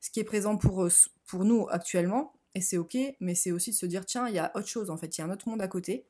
ce 0.00 0.08
qui 0.08 0.20
est 0.20 0.24
présent 0.24 0.56
pour, 0.56 0.84
euh, 0.84 0.88
pour 1.26 1.44
nous 1.44 1.66
actuellement. 1.68 2.32
Et 2.54 2.62
c'est 2.62 2.78
ok, 2.78 2.96
mais 3.20 3.34
c'est 3.34 3.52
aussi 3.52 3.72
de 3.72 3.76
se 3.76 3.84
dire, 3.84 4.06
tiens, 4.06 4.28
il 4.28 4.34
y 4.34 4.38
a 4.38 4.50
autre 4.54 4.68
chose, 4.68 4.88
en 4.88 4.96
fait, 4.96 5.18
il 5.18 5.20
y 5.20 5.24
a 5.24 5.26
un 5.26 5.30
autre 5.30 5.46
monde 5.46 5.60
à 5.60 5.68
côté. 5.68 6.06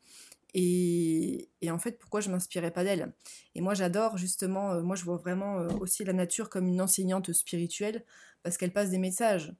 Et, 0.54 1.48
en 1.72 1.78
fait, 1.78 1.98
pourquoi 1.98 2.20
je 2.20 2.30
m'inspirais 2.30 2.70
pas 2.70 2.84
d'elle 2.84 3.12
Et 3.54 3.60
moi, 3.60 3.74
j'adore 3.74 4.16
justement, 4.16 4.80
moi, 4.82 4.96
je 4.96 5.04
vois 5.04 5.16
vraiment 5.16 5.56
aussi 5.80 6.04
la 6.04 6.12
nature 6.12 6.48
comme 6.50 6.66
une 6.66 6.80
enseignante 6.80 7.32
spirituelle 7.32 8.04
parce 8.42 8.56
qu'elle 8.56 8.72
passe 8.72 8.90
des 8.90 8.98
messages. 8.98 9.54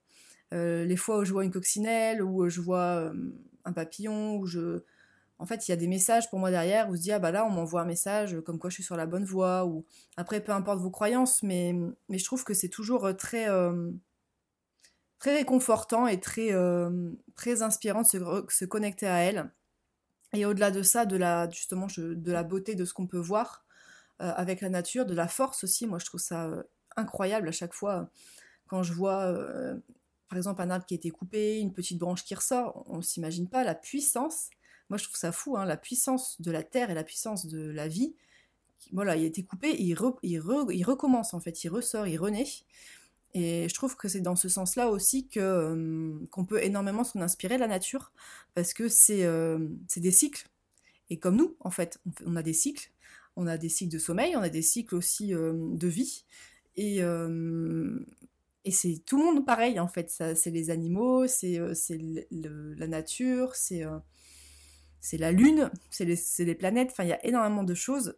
Euh, 0.52 0.84
les 0.84 0.96
fois 0.96 1.18
où 1.18 1.24
je 1.24 1.32
vois 1.32 1.44
une 1.44 1.50
coccinelle, 1.50 2.22
ou 2.22 2.48
je 2.48 2.60
vois 2.60 3.00
euh, 3.00 3.14
un 3.64 3.72
papillon, 3.72 4.36
ou 4.36 4.46
je... 4.46 4.82
En 5.38 5.46
fait, 5.46 5.66
il 5.66 5.72
y 5.72 5.74
a 5.74 5.76
des 5.76 5.88
messages 5.88 6.30
pour 6.30 6.38
moi 6.38 6.50
derrière 6.50 6.88
où 6.88 6.96
se 6.96 7.02
dit, 7.02 7.10
ah 7.10 7.18
bah 7.18 7.32
là, 7.32 7.44
on 7.44 7.50
m'envoie 7.50 7.80
un 7.80 7.86
message 7.86 8.36
comme 8.44 8.58
quoi 8.58 8.70
je 8.70 8.74
suis 8.74 8.84
sur 8.84 8.96
la 8.96 9.06
bonne 9.06 9.24
voie, 9.24 9.66
ou 9.66 9.84
après, 10.16 10.40
peu 10.40 10.52
importe 10.52 10.81
vos 10.81 10.90
croyances, 10.90 11.42
mais, 11.42 11.74
je 12.10 12.24
trouve 12.24 12.44
que 12.44 12.54
c'est 12.54 12.69
toujours 12.69 13.06
euh, 13.06 13.12
très, 13.12 13.46
très 15.19 15.34
réconfortant 15.36 16.06
et 16.06 16.20
très, 16.20 16.50
très 17.34 17.62
inspirant 17.62 18.02
de 18.02 18.06
se, 18.48 18.64
connecter 18.64 19.06
à 19.06 19.19
elle. 19.19 19.50
Et 20.34 20.46
au-delà 20.46 20.70
de 20.70 20.82
ça, 20.82 21.06
de 21.06 21.17
la, 21.17 21.48
justement, 21.51 21.86
de 21.96 22.32
la 22.32 22.43
beauté 22.43 22.74
de 22.74 22.84
ce 22.84 22.94
qu'on 22.94 23.06
peut 23.06 23.19
voir 23.19 23.65
avec 24.19 24.60
la 24.60 24.69
nature, 24.69 25.05
de 25.05 25.15
la 25.15 25.27
force 25.27 25.65
aussi, 25.65 25.86
moi 25.86 25.98
je 25.98 26.05
trouve 26.05 26.20
ça 26.20 26.48
incroyable 26.96 27.48
à 27.48 27.53
chaque 27.53 27.74
fois 27.74 28.08
quand 28.69 28.82
je 28.82 28.93
vois 28.93 29.36
par 30.32 30.39
exemple 30.39 30.62
un 30.62 30.70
arbre 30.70 30.86
qui 30.86 30.94
a 30.94 30.96
été 30.96 31.10
coupé, 31.10 31.60
une 31.60 31.74
petite 31.74 31.98
branche 31.98 32.24
qui 32.24 32.34
ressort, 32.34 32.86
on 32.86 32.96
ne 32.96 33.03
s'imagine 33.03 33.51
pas 33.51 33.65
la 33.65 33.74
puissance. 33.74 34.48
Moi 34.89 34.96
je 34.96 35.05
trouve 35.05 35.19
ça 35.19 35.31
fou, 35.31 35.58
hein, 35.58 35.67
la 35.67 35.77
puissance 35.77 36.41
de 36.41 36.51
la 36.51 36.62
terre 36.62 36.89
et 36.89 36.94
la 36.94 37.05
puissance 37.05 37.44
de 37.44 37.69
la 37.69 37.86
vie. 37.86 38.15
Voilà, 38.91 39.15
il 39.17 39.24
a 39.24 39.27
été 39.27 39.44
coupé, 39.44 39.77
il, 39.79 39.94
recommence 39.94 41.34
en 41.34 41.41
fait, 41.41 41.65
il 41.65 41.69
ressort, 41.69 42.06
il 42.06 42.17
renaît. 42.17 42.46
Et 43.34 43.69
je 43.69 43.74
trouve 43.74 43.96
que 43.96 44.08
c'est 44.08 44.20
dans 44.20 44.36
ce 44.36 44.48
sens-là 44.48 44.91
aussi 44.91 45.29
qu'on 45.29 46.44
peut 46.46 46.62
énormément 46.62 47.03
s'en 47.05 47.20
inspirer 47.20 47.56
la 47.56 47.67
nature, 47.67 48.12
parce 48.55 48.74
que 48.74 48.89
c'est 48.89 49.27
des 49.96 50.10
cycles. 50.10 50.48
Et 51.08 51.19
comme 51.19 51.36
nous, 51.36 51.56
en 51.60 51.70
fait, 51.70 51.98
on, 52.27 52.36
a 52.36 52.43
des 52.43 52.53
cycles. 52.53 52.91
On 53.36 53.46
a 53.46 53.56
des 53.56 53.69
cycles 53.69 53.93
de 53.93 53.98
sommeil, 53.98 54.36
on 54.36 54.43
a 54.43 54.48
des 54.48 54.62
cycles 54.62 54.94
aussi 54.94 55.29
de 55.31 55.89
vie. 55.89 56.24
Et, 56.77 57.01
et 58.65 58.70
c'est 58.70 59.03
tout 59.06 59.19
le 59.19 59.24
monde 59.24 59.46
pareil 59.46 59.81
en 59.81 59.89
fait. 59.89 60.10
C'est 60.10 60.51
les 60.51 60.70
animaux, 60.70 61.27
c'est 61.27 61.58
la 62.31 62.86
nature, 62.86 63.55
c'est 63.55 63.84
la 65.12 65.32
lune, 65.32 65.70
c'est 65.91 66.05
les, 66.05 66.19
les, 66.39 66.55
planètes. 66.55 66.91
Enfin, 66.93 67.05
il 67.05 67.10
y 67.10 67.15
a 67.15 67.24
énormément 67.27 67.65
de 67.65 67.74
choses. 67.74 68.17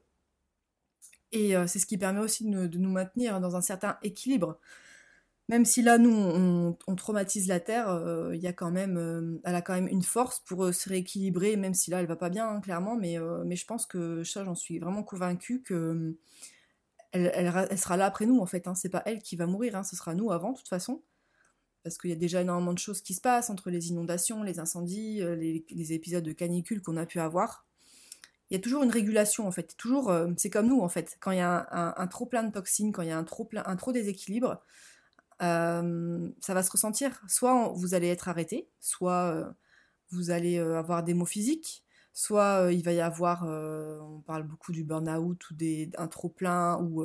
Et 1.32 1.54
c'est 1.66 1.78
ce 1.80 1.86
qui 1.86 1.98
permet 1.98 2.20
aussi 2.20 2.44
de 2.48 2.78
nous, 2.78 2.90
maintenir 2.90 3.40
dans 3.40 3.56
un 3.56 3.60
certain 3.60 3.98
équilibre. 4.02 4.60
Même 5.48 5.66
si 5.66 5.82
là, 5.82 5.98
nous, 5.98 6.10
on, 6.10 6.96
traumatise 6.96 7.48
la 7.48 7.60
Terre, 7.60 8.02
il 8.32 8.40
y 8.40 8.46
a 8.46 8.54
quand 8.54 8.70
même, 8.70 9.40
elle 9.44 9.54
a 9.54 9.60
quand 9.60 9.74
même 9.74 9.88
une 9.88 10.02
force 10.02 10.40
pour 10.40 10.72
se 10.72 10.88
rééquilibrer, 10.88 11.56
même 11.56 11.74
si 11.74 11.90
là, 11.90 12.00
elle 12.00 12.06
va 12.06 12.16
pas 12.16 12.30
bien, 12.30 12.48
hein, 12.48 12.60
clairement. 12.62 12.96
Mais, 12.96 13.18
mais 13.44 13.54
je 13.54 13.66
pense 13.66 13.84
que 13.84 14.24
ça, 14.24 14.42
j'en 14.42 14.54
suis 14.54 14.78
vraiment 14.78 15.02
convaincue 15.02 15.60
que 15.62 16.16
elle, 17.14 17.78
sera 17.78 17.96
là 17.96 18.06
après 18.06 18.26
nous 18.26 18.40
en 18.40 18.46
fait. 18.46 18.66
Hein. 18.66 18.74
C'est 18.74 18.88
pas 18.88 19.02
elle 19.06 19.22
qui 19.22 19.36
va 19.36 19.46
mourir, 19.46 19.76
hein. 19.76 19.84
ce 19.84 19.96
sera 19.96 20.14
nous 20.14 20.32
avant 20.32 20.52
de 20.52 20.58
toute 20.58 20.68
façon. 20.68 21.02
Parce 21.82 21.98
qu'il 21.98 22.10
y 22.10 22.14
a 22.14 22.16
déjà 22.16 22.40
énormément 22.40 22.72
de 22.72 22.78
choses 22.78 23.02
qui 23.02 23.14
se 23.14 23.20
passent 23.20 23.50
entre 23.50 23.70
les 23.70 23.90
inondations, 23.90 24.42
les 24.42 24.58
incendies, 24.58 25.22
euh, 25.22 25.36
les, 25.36 25.92
épisodes 25.92 26.24
de 26.24 26.32
canicule 26.32 26.82
qu'on 26.82 26.96
a 26.96 27.06
pu 27.06 27.20
avoir. 27.20 27.66
Il 28.50 28.54
y 28.54 28.56
a 28.56 28.60
toujours 28.60 28.82
une 28.82 28.90
régulation 28.90 29.46
en 29.46 29.50
fait. 29.50 29.76
Toujours, 29.76 30.10
euh, 30.10 30.30
c'est 30.36 30.50
comme 30.50 30.66
nous 30.66 30.80
en 30.80 30.88
fait. 30.88 31.16
Quand 31.20 31.30
il 31.30 31.38
y 31.38 31.40
a 31.40 31.68
un, 31.70 32.06
trop 32.06 32.26
plein 32.26 32.42
de 32.42 32.52
toxines, 32.52 32.92
quand 32.92 33.02
il 33.02 33.08
y 33.08 33.12
a 33.12 33.18
un 33.18 33.24
trop, 33.24 33.44
plein, 33.44 33.62
un 33.66 33.76
trop 33.76 33.92
déséquilibre, 33.92 34.62
ça 36.40 36.54
va 36.54 36.62
se 36.62 36.70
ressentir. 36.70 37.20
Soit 37.28 37.72
vous 37.74 37.94
allez 37.94 38.08
être 38.08 38.28
arrêté, 38.28 38.68
soit 38.80 39.54
vous 40.10 40.30
allez 40.30 40.58
avoir 40.58 41.02
des 41.02 41.14
mots 41.14 41.24
physiques, 41.24 41.84
soit 42.12 42.72
il 42.72 42.82
va 42.84 42.92
y 42.92 43.00
avoir, 43.00 43.44
on 43.44 44.20
parle 44.20 44.44
beaucoup 44.44 44.72
du 44.72 44.84
burn-out 44.84 45.50
ou 45.50 45.54
des, 45.54 45.90
un 45.98 46.08
trop-plein, 46.08 46.78
ou 46.80 47.04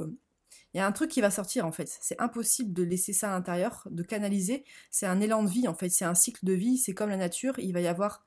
il 0.74 0.78
y 0.78 0.80
a 0.80 0.86
un 0.86 0.92
truc 0.92 1.10
qui 1.10 1.22
va 1.22 1.32
sortir 1.32 1.66
en 1.66 1.72
fait. 1.72 1.98
C'est 2.02 2.20
impossible 2.22 2.74
de 2.74 2.84
laisser 2.84 3.14
ça 3.14 3.30
à 3.30 3.32
l'intérieur, 3.32 3.88
de 3.90 4.04
canaliser. 4.04 4.64
C'est 4.92 5.08
un 5.08 5.20
élan 5.22 5.44
de 5.44 5.50
vie 5.50 5.68
en 5.68 5.74
fait, 5.74 5.90
c'est 5.90 6.06
un 6.06 6.16
cycle 6.16 6.46
de 6.46 6.54
vie, 6.54 6.78
c'est 6.78 6.94
comme 6.94 7.10
la 7.10 7.18
nature, 7.18 7.58
il 7.60 7.74
va 7.74 7.82
y 7.82 7.88
avoir 7.88 8.26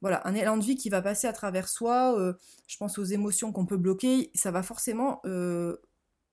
voilà, 0.00 0.26
un 0.26 0.34
élan 0.34 0.58
de 0.58 0.64
vie 0.64 0.76
qui 0.76 0.90
va 0.90 1.00
passer 1.00 1.26
à 1.26 1.32
travers 1.32 1.68
soi. 1.68 2.36
je 2.66 2.76
pense 2.76 2.98
aux 2.98 3.04
émotions 3.04 3.52
qu'on 3.52 3.66
peut 3.66 3.78
bloquer, 3.78 4.30
ça 4.34 4.50
va 4.50 4.62
forcément 4.62 5.22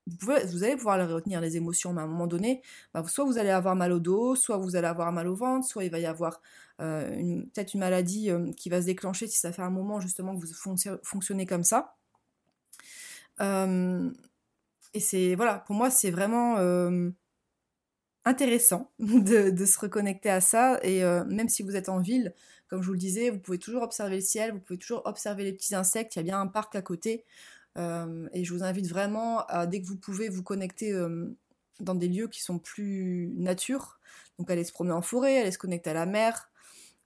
vous, 0.08 0.64
allez 0.64 0.76
pouvoir 0.76 1.08
retenir, 1.10 1.42
les 1.42 1.58
émotions, 1.58 1.94
mais 1.94 2.02
à 2.02 2.06
un 2.06 2.08
moment 2.08 2.28
donné, 2.28 2.62
bah, 2.94 3.04
soit 3.08 3.26
vous 3.26 3.38
allez 3.38 3.50
avoir 3.50 3.76
mal 3.76 3.92
au 3.92 4.00
dos, 4.00 4.36
soit 4.36 4.58
vous 4.58 4.76
allez 4.76 4.88
avoir 4.88 5.12
mal 5.12 5.28
au 5.28 5.36
ventre, 5.36 5.68
soit 5.68 5.84
il 5.84 5.92
va 5.92 6.00
y 6.00 6.06
avoir 6.06 6.42
euh, 6.82 7.44
peut-être 7.54 7.74
une 7.76 7.82
maladie 7.82 8.32
euh, 8.32 8.52
qui 8.54 8.70
va 8.70 8.82
se 8.82 8.88
déclencher 8.88 9.28
si 9.28 9.38
ça 9.38 9.52
fait 9.52 9.62
un 9.62 9.70
moment 9.70 10.00
justement 10.00 10.36
que 10.36 10.44
vous 10.44 11.00
fonctionnez 11.04 11.46
comme 11.46 11.64
ça. 11.64 11.96
Euh, 13.42 14.10
et 14.94 15.00
c'est, 15.00 15.36
voilà, 15.36 15.60
pour 15.60 15.76
moi, 15.76 15.90
c'est 15.90 16.12
vraiment 16.12 16.58
intéressant 18.26 18.92
de, 19.00 19.66
se 19.66 19.80
reconnecter 19.80 20.30
à 20.30 20.42
ça. 20.42 20.80
Et 20.84 21.04
même 21.28 21.48
si 21.48 21.64
vous 21.64 21.76
êtes 21.76 21.90
en 21.90 22.00
ville, 22.00 22.34
comme 22.68 22.82
je 22.82 22.88
vous 22.88 22.94
le 22.94 23.00
disais, 23.00 23.30
vous 23.30 23.40
pouvez 23.40 23.60
toujours 23.60 23.84
observer 23.84 24.16
le 24.16 24.22
ciel, 24.22 24.52
vous 24.52 24.60
pouvez 24.60 24.80
toujours 24.80 25.04
observer 25.06 25.44
les 25.44 25.54
petits 25.54 25.76
insectes, 25.76 26.16
il 26.16 26.20
y 26.20 26.22
a 26.22 26.24
bien 26.24 26.42
un 26.42 26.48
parc 26.48 26.76
à 26.76 26.82
côté. 26.82 27.26
Euh, 27.78 28.28
et 28.34 28.44
je 28.44 28.54
vous 28.54 28.64
invite 28.64 28.88
vraiment 28.88 29.46
à, 29.48 29.66
dès 29.66 29.82
que 29.82 29.88
vous 29.88 29.98
pouvez, 29.98 30.30
vous 30.30 30.44
connecter 30.44 30.92
euh, 30.94 31.28
dans 31.80 31.96
des 31.96 32.08
lieux 32.08 32.28
qui 32.28 32.42
sont 32.42 32.60
plus 32.60 33.32
nature. 33.36 34.00
Donc 34.38 34.50
aller 34.50 34.64
se 34.64 34.74
promener 34.74 34.94
en 34.94 35.02
forêt, 35.02 35.40
aller 35.40 35.52
se 35.52 35.58
connecter 35.58 35.92
à 35.92 35.94
la 35.94 36.06
mer, 36.06 36.52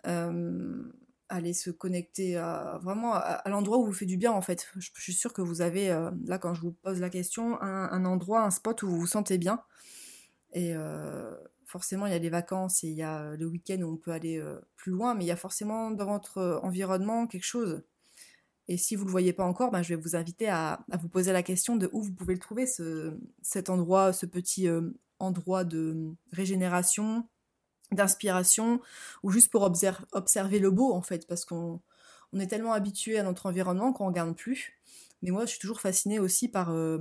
euh, 0.07 0.83
aller 1.29 1.53
se 1.53 1.69
connecter 1.69 2.35
vraiment 2.81 3.13
à, 3.13 3.41
l'endroit 3.47 3.77
où 3.77 3.85
vous 3.85 3.93
fait 3.93 4.05
du 4.05 4.15
bien 4.15 4.31
en 4.31 4.41
fait. 4.41 4.67
Je, 4.77 4.89
suis 4.93 5.13
sûre 5.13 5.33
que 5.33 5.41
vous 5.41 5.61
avez, 5.61 5.89
là 6.25 6.37
quand 6.37 6.53
je 6.53 6.61
vous 6.61 6.71
pose 6.71 6.99
la 7.01 7.09
question, 7.09 7.61
un, 7.61 8.05
endroit, 8.05 8.43
un 8.43 8.51
spot 8.51 8.83
où 8.83 8.87
vous 8.87 8.99
vous 8.99 9.07
sentez 9.07 9.37
bien. 9.37 9.63
Et 10.53 10.73
forcément, 11.65 12.05
il 12.05 12.13
y 12.13 12.15
a 12.15 12.19
les 12.19 12.29
vacances 12.29 12.83
et 12.83 12.87
il 12.87 12.95
y 12.95 13.03
a 13.03 13.35
le 13.35 13.45
week-end 13.47 13.81
où 13.81 13.93
on 13.93 13.97
peut 13.97 14.11
aller 14.11 14.41
plus 14.75 14.91
loin, 14.91 15.15
mais 15.15 15.25
il 15.25 15.27
y 15.27 15.31
a 15.31 15.35
forcément 15.35 15.91
dans 15.91 16.05
votre 16.05 16.61
environnement 16.63 17.27
quelque 17.27 17.43
chose 17.43 17.81
et 18.67 18.77
si 18.77 18.95
vous 18.95 19.03
ne 19.03 19.07
le 19.07 19.11
voyez 19.11 19.33
pas 19.33 19.45
encore, 19.45 19.71
ben, 19.71 19.83
je 19.83 19.89
vais 19.89 20.01
vous 20.01 20.15
inviter 20.15 20.49
à, 20.49 20.83
vous 20.99 21.09
poser 21.09 21.31
la 21.31 21.43
question 21.43 21.75
de 21.75 21.89
où 21.93 22.01
vous 22.01 22.13
pouvez 22.13 22.33
le 22.33 22.39
trouver, 22.39 22.65
ce, 22.65 23.17
cet 23.41 23.69
endroit, 23.69 24.11
ce 24.11 24.25
petit 24.25 24.67
euh, 24.67 24.89
endroit 25.19 25.63
de 25.63 26.15
régénération, 26.31 27.27
d'inspiration, 27.91 28.81
ou 29.21 29.29
juste 29.29 29.51
pour 29.51 29.61
observer 29.61 30.59
le 30.59 30.71
beau, 30.71 30.93
en 30.93 31.01
fait, 31.01 31.27
parce 31.27 31.45
qu'on 31.45 31.79
on 32.33 32.39
est 32.39 32.47
tellement 32.47 32.73
habitué 32.73 33.19
à 33.19 33.23
notre 33.23 33.45
environnement 33.45 33.93
qu'on 33.93 34.05
ne 34.05 34.09
regarde 34.09 34.35
plus. 34.35 34.73
Mais 35.21 35.29
moi, 35.29 35.45
je 35.45 35.51
suis 35.51 35.59
toujours 35.59 35.79
fascinée 35.79 36.17
aussi 36.17 36.47
par 36.47 36.71
euh, 36.71 36.97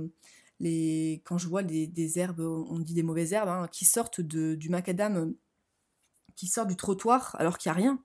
les... 0.59 1.23
quand 1.25 1.39
je 1.39 1.47
vois 1.47 1.63
des, 1.63 2.19
herbes, 2.19 2.41
on 2.41 2.77
dit 2.77 2.93
des 2.93 3.03
mauvaises 3.03 3.33
herbes, 3.33 3.49
hein, 3.49 3.67
qui 3.71 3.85
sortent 3.85 4.21
de, 4.21 4.53
du 4.53 4.69
macadam, 4.69 5.33
qui 6.35 6.45
sortent 6.45 6.69
du 6.69 6.75
trottoir 6.75 7.35
alors 7.39 7.57
qu'il 7.57 7.71
n'y 7.71 7.77
a 7.77 7.81
rien. 7.81 8.03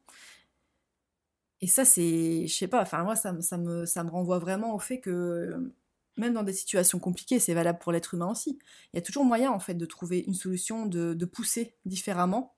Et 1.60 1.66
ça, 1.66 1.84
c'est, 1.84 2.46
je 2.46 2.54
sais 2.54 2.68
pas, 2.68 2.80
enfin 2.82 3.04
moi, 3.04 3.16
ça, 3.16 3.38
ça, 3.42 3.58
me, 3.58 3.84
ça 3.84 4.02
me 4.04 4.10
renvoie 4.10 4.38
vraiment 4.38 4.74
au 4.74 4.78
fait 4.78 5.00
que 5.00 5.72
même 6.16 6.34
dans 6.34 6.42
des 6.42 6.52
situations 6.52 6.98
compliquées, 6.98 7.38
c'est 7.38 7.54
valable 7.54 7.78
pour 7.78 7.92
l'être 7.92 8.14
humain 8.14 8.30
aussi. 8.30 8.58
Il 8.92 8.96
y 8.96 8.98
a 8.98 9.02
toujours 9.02 9.24
moyen 9.24 9.50
en 9.50 9.58
fait 9.58 9.74
de 9.74 9.86
trouver 9.86 10.24
une 10.26 10.34
solution, 10.34 10.86
de, 10.86 11.24
pousser 11.24 11.74
différemment 11.84 12.54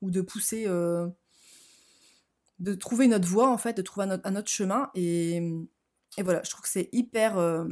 ou 0.00 0.10
de 0.10 0.20
pousser, 0.20 0.64
euh, 0.66 1.08
de 2.58 2.74
trouver 2.74 3.06
notre 3.06 3.28
voie 3.28 3.50
en 3.50 3.58
fait, 3.58 3.76
de 3.76 3.82
trouver 3.82 4.06
un 4.06 4.10
autre, 4.12 4.22
un 4.24 4.44
chemin. 4.44 4.90
Et, 4.94 5.36
et, 6.18 6.22
voilà, 6.22 6.42
je 6.44 6.50
trouve 6.50 6.62
que 6.62 6.68
c'est 6.68 6.88
hyper, 6.92 7.38
euh, 7.38 7.68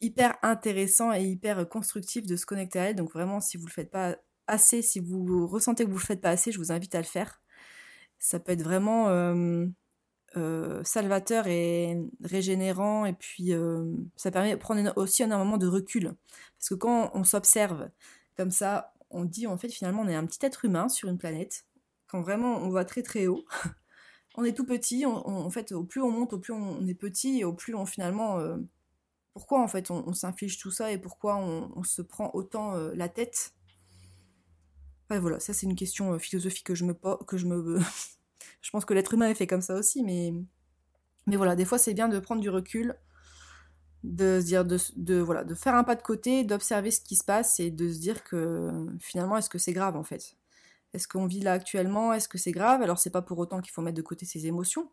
hyper 0.00 0.36
intéressant 0.42 1.12
et 1.12 1.22
hyper 1.22 1.68
constructif 1.68 2.26
de 2.26 2.36
se 2.36 2.46
connecter 2.46 2.78
à 2.78 2.84
elle. 2.90 2.96
Donc 2.96 3.12
vraiment, 3.12 3.40
si 3.40 3.56
vous 3.56 3.66
le 3.66 3.72
faites 3.72 3.90
pas 3.90 4.16
assez, 4.46 4.82
si 4.82 5.00
vous 5.00 5.46
ressentez 5.46 5.84
que 5.84 5.90
vous 5.90 5.98
le 5.98 6.04
faites 6.04 6.20
pas 6.20 6.30
assez, 6.30 6.52
je 6.52 6.58
vous 6.58 6.72
invite 6.72 6.94
à 6.94 6.98
le 6.98 7.04
faire. 7.04 7.40
Ça 8.18 8.38
peut 8.38 8.52
être 8.52 8.62
vraiment 8.62 9.08
euh, 9.08 9.66
euh, 10.36 10.82
salvateur 10.82 11.46
et 11.46 11.98
régénérant 12.22 13.04
et 13.04 13.12
puis 13.12 13.52
euh, 13.52 13.84
ça 14.16 14.30
permet 14.30 14.52
de 14.52 14.56
prendre 14.56 14.92
aussi 14.96 15.22
un 15.22 15.26
moment 15.26 15.58
de 15.58 15.66
recul. 15.66 16.14
Parce 16.58 16.70
que 16.70 16.74
quand 16.74 17.10
on 17.12 17.22
s'observe 17.22 17.90
comme 18.36 18.50
ça 18.50 18.94
on 19.10 19.24
dit 19.24 19.46
en 19.46 19.58
fait 19.58 19.68
finalement 19.68 20.02
on 20.02 20.08
est 20.08 20.14
un 20.14 20.24
petit 20.24 20.44
être 20.46 20.64
humain 20.64 20.88
sur 20.88 21.10
une 21.10 21.18
planète. 21.18 21.66
Quand 22.06 22.22
vraiment 22.22 22.56
on 22.58 22.70
va 22.70 22.86
très 22.86 23.02
très 23.02 23.26
haut 23.26 23.44
on 24.36 24.44
est 24.44 24.56
tout 24.56 24.64
petit 24.64 25.04
en 25.04 25.50
fait 25.50 25.72
au 25.72 25.84
plus 25.84 26.00
on 26.00 26.10
monte 26.10 26.32
au 26.32 26.38
plus 26.38 26.54
on, 26.54 26.86
est 26.86 26.94
petit 26.94 27.40
et 27.40 27.44
au 27.44 27.52
plus 27.52 27.74
on 27.74 27.84
finalement 27.84 28.38
euh, 28.38 28.56
pourquoi 29.34 29.60
en 29.60 29.68
fait 29.68 29.90
on, 29.90 30.14
s'inflige 30.14 30.58
tout 30.58 30.70
ça 30.70 30.92
et 30.92 30.98
pourquoi 30.98 31.36
on, 31.36 31.82
se 31.84 32.00
prend 32.00 32.30
autant 32.32 32.74
la 32.74 33.08
tête? 33.08 33.54
Voilà 35.10 35.40
ça 35.40 35.52
c'est 35.52 35.66
une 35.66 35.76
question 35.76 36.18
philosophique 36.18 36.66
que 36.66 36.74
je 36.74 36.84
me 36.86 36.94
que 37.26 37.36
je 37.36 37.44
me 37.44 37.80
Je 38.60 38.70
pense 38.70 38.84
que 38.84 38.94
l'être 38.94 39.14
humain 39.14 39.28
est 39.28 39.34
fait 39.34 39.46
comme 39.46 39.62
ça 39.62 39.74
aussi, 39.74 40.02
mais, 40.02 40.32
mais 41.26 41.36
voilà, 41.36 41.56
des 41.56 41.64
fois 41.64 41.78
c'est 41.78 41.94
bien 41.94 42.08
de 42.08 42.18
prendre 42.20 42.40
du 42.40 42.50
recul, 42.50 42.96
de 44.04 44.40
se 44.40 44.46
dire, 44.46 44.64
de, 44.64 45.20
voilà, 45.20 45.44
de 45.44 45.54
faire 45.54 45.74
un 45.74 45.84
pas 45.84 45.94
de 45.94 46.02
côté, 46.02 46.44
d'observer 46.44 46.90
ce 46.90 47.00
qui 47.00 47.16
se 47.16 47.24
passe 47.24 47.60
et 47.60 47.70
de 47.70 47.92
se 47.92 48.00
dire 48.00 48.24
que 48.24 48.86
finalement, 49.00 49.36
est-ce 49.36 49.48
que 49.48 49.58
c'est 49.58 49.72
grave 49.72 49.96
en 49.96 50.02
fait? 50.02 50.36
Est-ce 50.92 51.08
qu'on 51.08 51.26
vit 51.26 51.40
là 51.40 51.52
actuellement? 51.52 52.12
Est-ce 52.12 52.28
que 52.28 52.38
c'est 52.38 52.52
grave? 52.52 52.82
Alors 52.82 52.98
c'est 52.98 53.10
pas 53.10 53.22
pour 53.22 53.38
autant 53.38 53.60
qu'il 53.60 53.72
faut 53.72 53.82
mettre 53.82 53.96
de 53.96 54.02
côté 54.02 54.26
ses 54.26 54.46
émotions. 54.46 54.90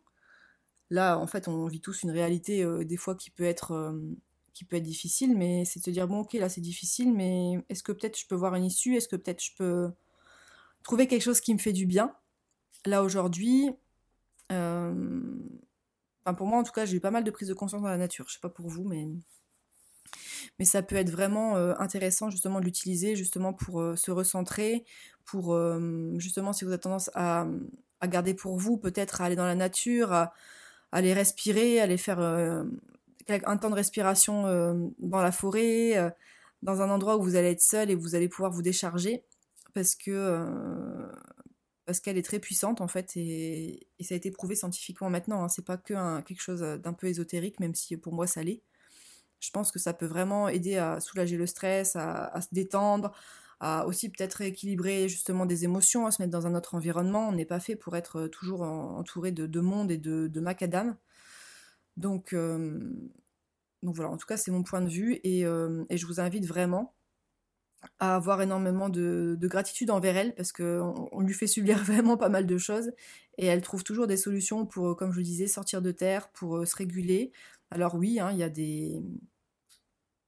Là, 0.90 1.18
en 1.18 1.26
fait, 1.26 1.48
on 1.48 1.66
vit 1.66 1.80
tous 1.80 2.02
une 2.02 2.10
réalité 2.10 2.64
euh, 2.64 2.84
des 2.84 2.96
fois 2.96 3.14
qui 3.14 3.30
peut 3.30 3.44
être 3.44 3.72
euh, 3.72 3.98
qui 4.54 4.64
peut 4.64 4.76
être 4.76 4.82
difficile, 4.84 5.36
mais 5.36 5.64
c'est 5.64 5.80
de 5.80 5.84
se 5.84 5.90
dire 5.90 6.08
bon 6.08 6.20
ok 6.20 6.34
là 6.34 6.48
c'est 6.48 6.60
difficile, 6.60 7.12
mais 7.14 7.54
est-ce 7.68 7.82
que 7.82 7.92
peut-être 7.92 8.18
je 8.18 8.26
peux 8.26 8.34
voir 8.34 8.54
une 8.56 8.64
issue? 8.64 8.96
Est-ce 8.96 9.08
que 9.08 9.16
peut-être 9.16 9.42
je 9.44 9.52
peux 9.56 9.90
trouver 10.82 11.06
quelque 11.08 11.22
chose 11.22 11.40
qui 11.40 11.54
me 11.54 11.58
fait 11.58 11.72
du 11.72 11.86
bien? 11.86 12.14
Là 12.86 13.02
aujourd'hui, 13.02 13.70
euh, 14.52 14.94
pour 16.36 16.46
moi 16.46 16.58
en 16.58 16.62
tout 16.62 16.72
cas, 16.72 16.84
j'ai 16.84 16.96
eu 16.96 17.00
pas 17.00 17.10
mal 17.10 17.24
de 17.24 17.30
prises 17.30 17.48
de 17.48 17.54
conscience 17.54 17.82
dans 17.82 17.88
la 17.88 17.96
nature. 17.96 18.26
Je 18.28 18.34
sais 18.34 18.40
pas 18.40 18.48
pour 18.48 18.68
vous, 18.68 18.84
mais 18.84 19.08
mais 20.58 20.64
ça 20.64 20.82
peut 20.82 20.96
être 20.96 21.10
vraiment 21.10 21.56
euh, 21.56 21.74
intéressant 21.78 22.30
justement 22.30 22.60
de 22.60 22.64
l'utiliser 22.64 23.16
justement 23.16 23.52
pour 23.52 23.80
euh, 23.80 23.96
se 23.96 24.10
recentrer, 24.10 24.84
pour 25.24 25.56
justement 26.18 26.52
si 26.52 26.64
vous 26.64 26.70
avez 26.70 26.80
tendance 26.80 27.10
à, 27.14 27.46
garder 28.04 28.34
pour 28.34 28.56
vous, 28.58 28.76
peut-être 28.78 29.20
à 29.20 29.26
aller 29.26 29.36
dans 29.36 29.44
la 29.44 29.54
nature, 29.54 30.12
à, 30.12 30.32
aller 30.92 31.12
respirer, 31.12 31.80
aller 31.80 31.98
faire 31.98 32.18
un 32.18 33.56
temps 33.56 33.70
de 33.70 33.76
respiration 33.76 34.42
dans 34.98 35.22
la 35.22 35.30
forêt, 35.30 36.12
dans 36.62 36.82
un 36.82 36.90
endroit 36.90 37.16
où 37.16 37.22
vous 37.22 37.36
allez 37.36 37.50
être 37.50 37.62
seul 37.62 37.90
et 37.90 37.94
vous 37.94 38.16
allez 38.16 38.28
pouvoir 38.28 38.50
vous 38.50 38.62
décharger 38.62 39.22
parce 39.72 39.94
que 39.94 41.08
parce 41.90 41.98
qu'elle 41.98 42.18
est 42.18 42.22
très 42.22 42.38
puissante 42.38 42.80
en 42.80 42.86
fait 42.86 43.16
et, 43.16 43.88
ça 44.00 44.14
a 44.14 44.16
été 44.16 44.30
prouvé 44.30 44.54
scientifiquement 44.54 45.10
maintenant. 45.10 45.42
Hein. 45.42 45.48
C'est 45.48 45.64
pas 45.64 45.76
que 45.76 46.20
quelque 46.20 46.40
chose 46.40 46.60
d'un 46.60 46.92
peu 46.92 47.08
ésotérique, 47.08 47.58
même 47.58 47.74
si 47.74 47.96
pour 47.96 48.12
moi 48.12 48.28
ça 48.28 48.44
l'est. 48.44 48.62
Je 49.40 49.50
pense 49.50 49.72
que 49.72 49.80
ça 49.80 49.92
peut 49.92 50.06
vraiment 50.06 50.48
aider 50.48 50.76
à 50.76 51.00
soulager 51.00 51.36
le 51.36 51.46
stress, 51.46 51.96
à, 51.96 52.40
se 52.40 52.46
détendre, 52.52 53.10
à 53.58 53.88
aussi 53.88 54.08
peut-être 54.08 54.34
rééquilibrer 54.34 55.08
justement 55.08 55.46
des 55.46 55.64
émotions, 55.64 56.06
à 56.06 56.12
se 56.12 56.22
mettre 56.22 56.30
dans 56.30 56.46
un 56.46 56.54
autre 56.54 56.76
environnement. 56.76 57.28
On 57.28 57.32
n'est 57.32 57.44
pas 57.44 57.58
fait 57.58 57.74
pour 57.74 57.96
être 57.96 58.28
toujours 58.28 58.62
entouré 58.62 59.32
de, 59.32 59.60
monde 59.60 59.90
et 59.90 59.98
de, 59.98 60.40
macadam. 60.40 60.96
Donc, 61.96 62.34
euh, 62.34 62.78
donc 63.82 63.96
voilà, 63.96 64.12
en 64.12 64.16
tout 64.16 64.28
cas 64.28 64.36
c'est 64.36 64.52
mon 64.52 64.62
point 64.62 64.80
de 64.80 64.88
vue 64.88 65.18
euh, 65.26 65.84
et 65.90 65.98
je 65.98 66.06
vous 66.06 66.20
invite 66.20 66.46
vraiment 66.46 66.94
à 67.98 68.16
avoir 68.16 68.42
énormément 68.42 68.88
de, 68.88 69.36
gratitude 69.42 69.90
envers 69.90 70.16
elle 70.16 70.34
parce 70.34 70.52
qu'on 70.52 71.08
on 71.12 71.20
lui 71.20 71.34
fait 71.34 71.46
subir 71.46 71.78
vraiment 71.84 72.16
pas 72.16 72.28
mal 72.28 72.46
de 72.46 72.58
choses 72.58 72.92
et 73.38 73.46
elle 73.46 73.62
trouve 73.62 73.84
toujours 73.84 74.06
des 74.06 74.16
solutions 74.16 74.66
pour, 74.66 74.96
comme 74.96 75.12
je 75.12 75.18
le 75.18 75.24
disais, 75.24 75.46
sortir 75.46 75.82
de 75.82 75.92
terre, 75.92 76.30
pour 76.30 76.58
euh, 76.58 76.66
se 76.66 76.76
réguler. 76.76 77.32
Alors 77.70 77.94
oui, 77.94 78.20
hein, 78.20 78.30
il 78.32 78.38
y 78.38 78.42
a 78.42 78.50
des 78.50 79.00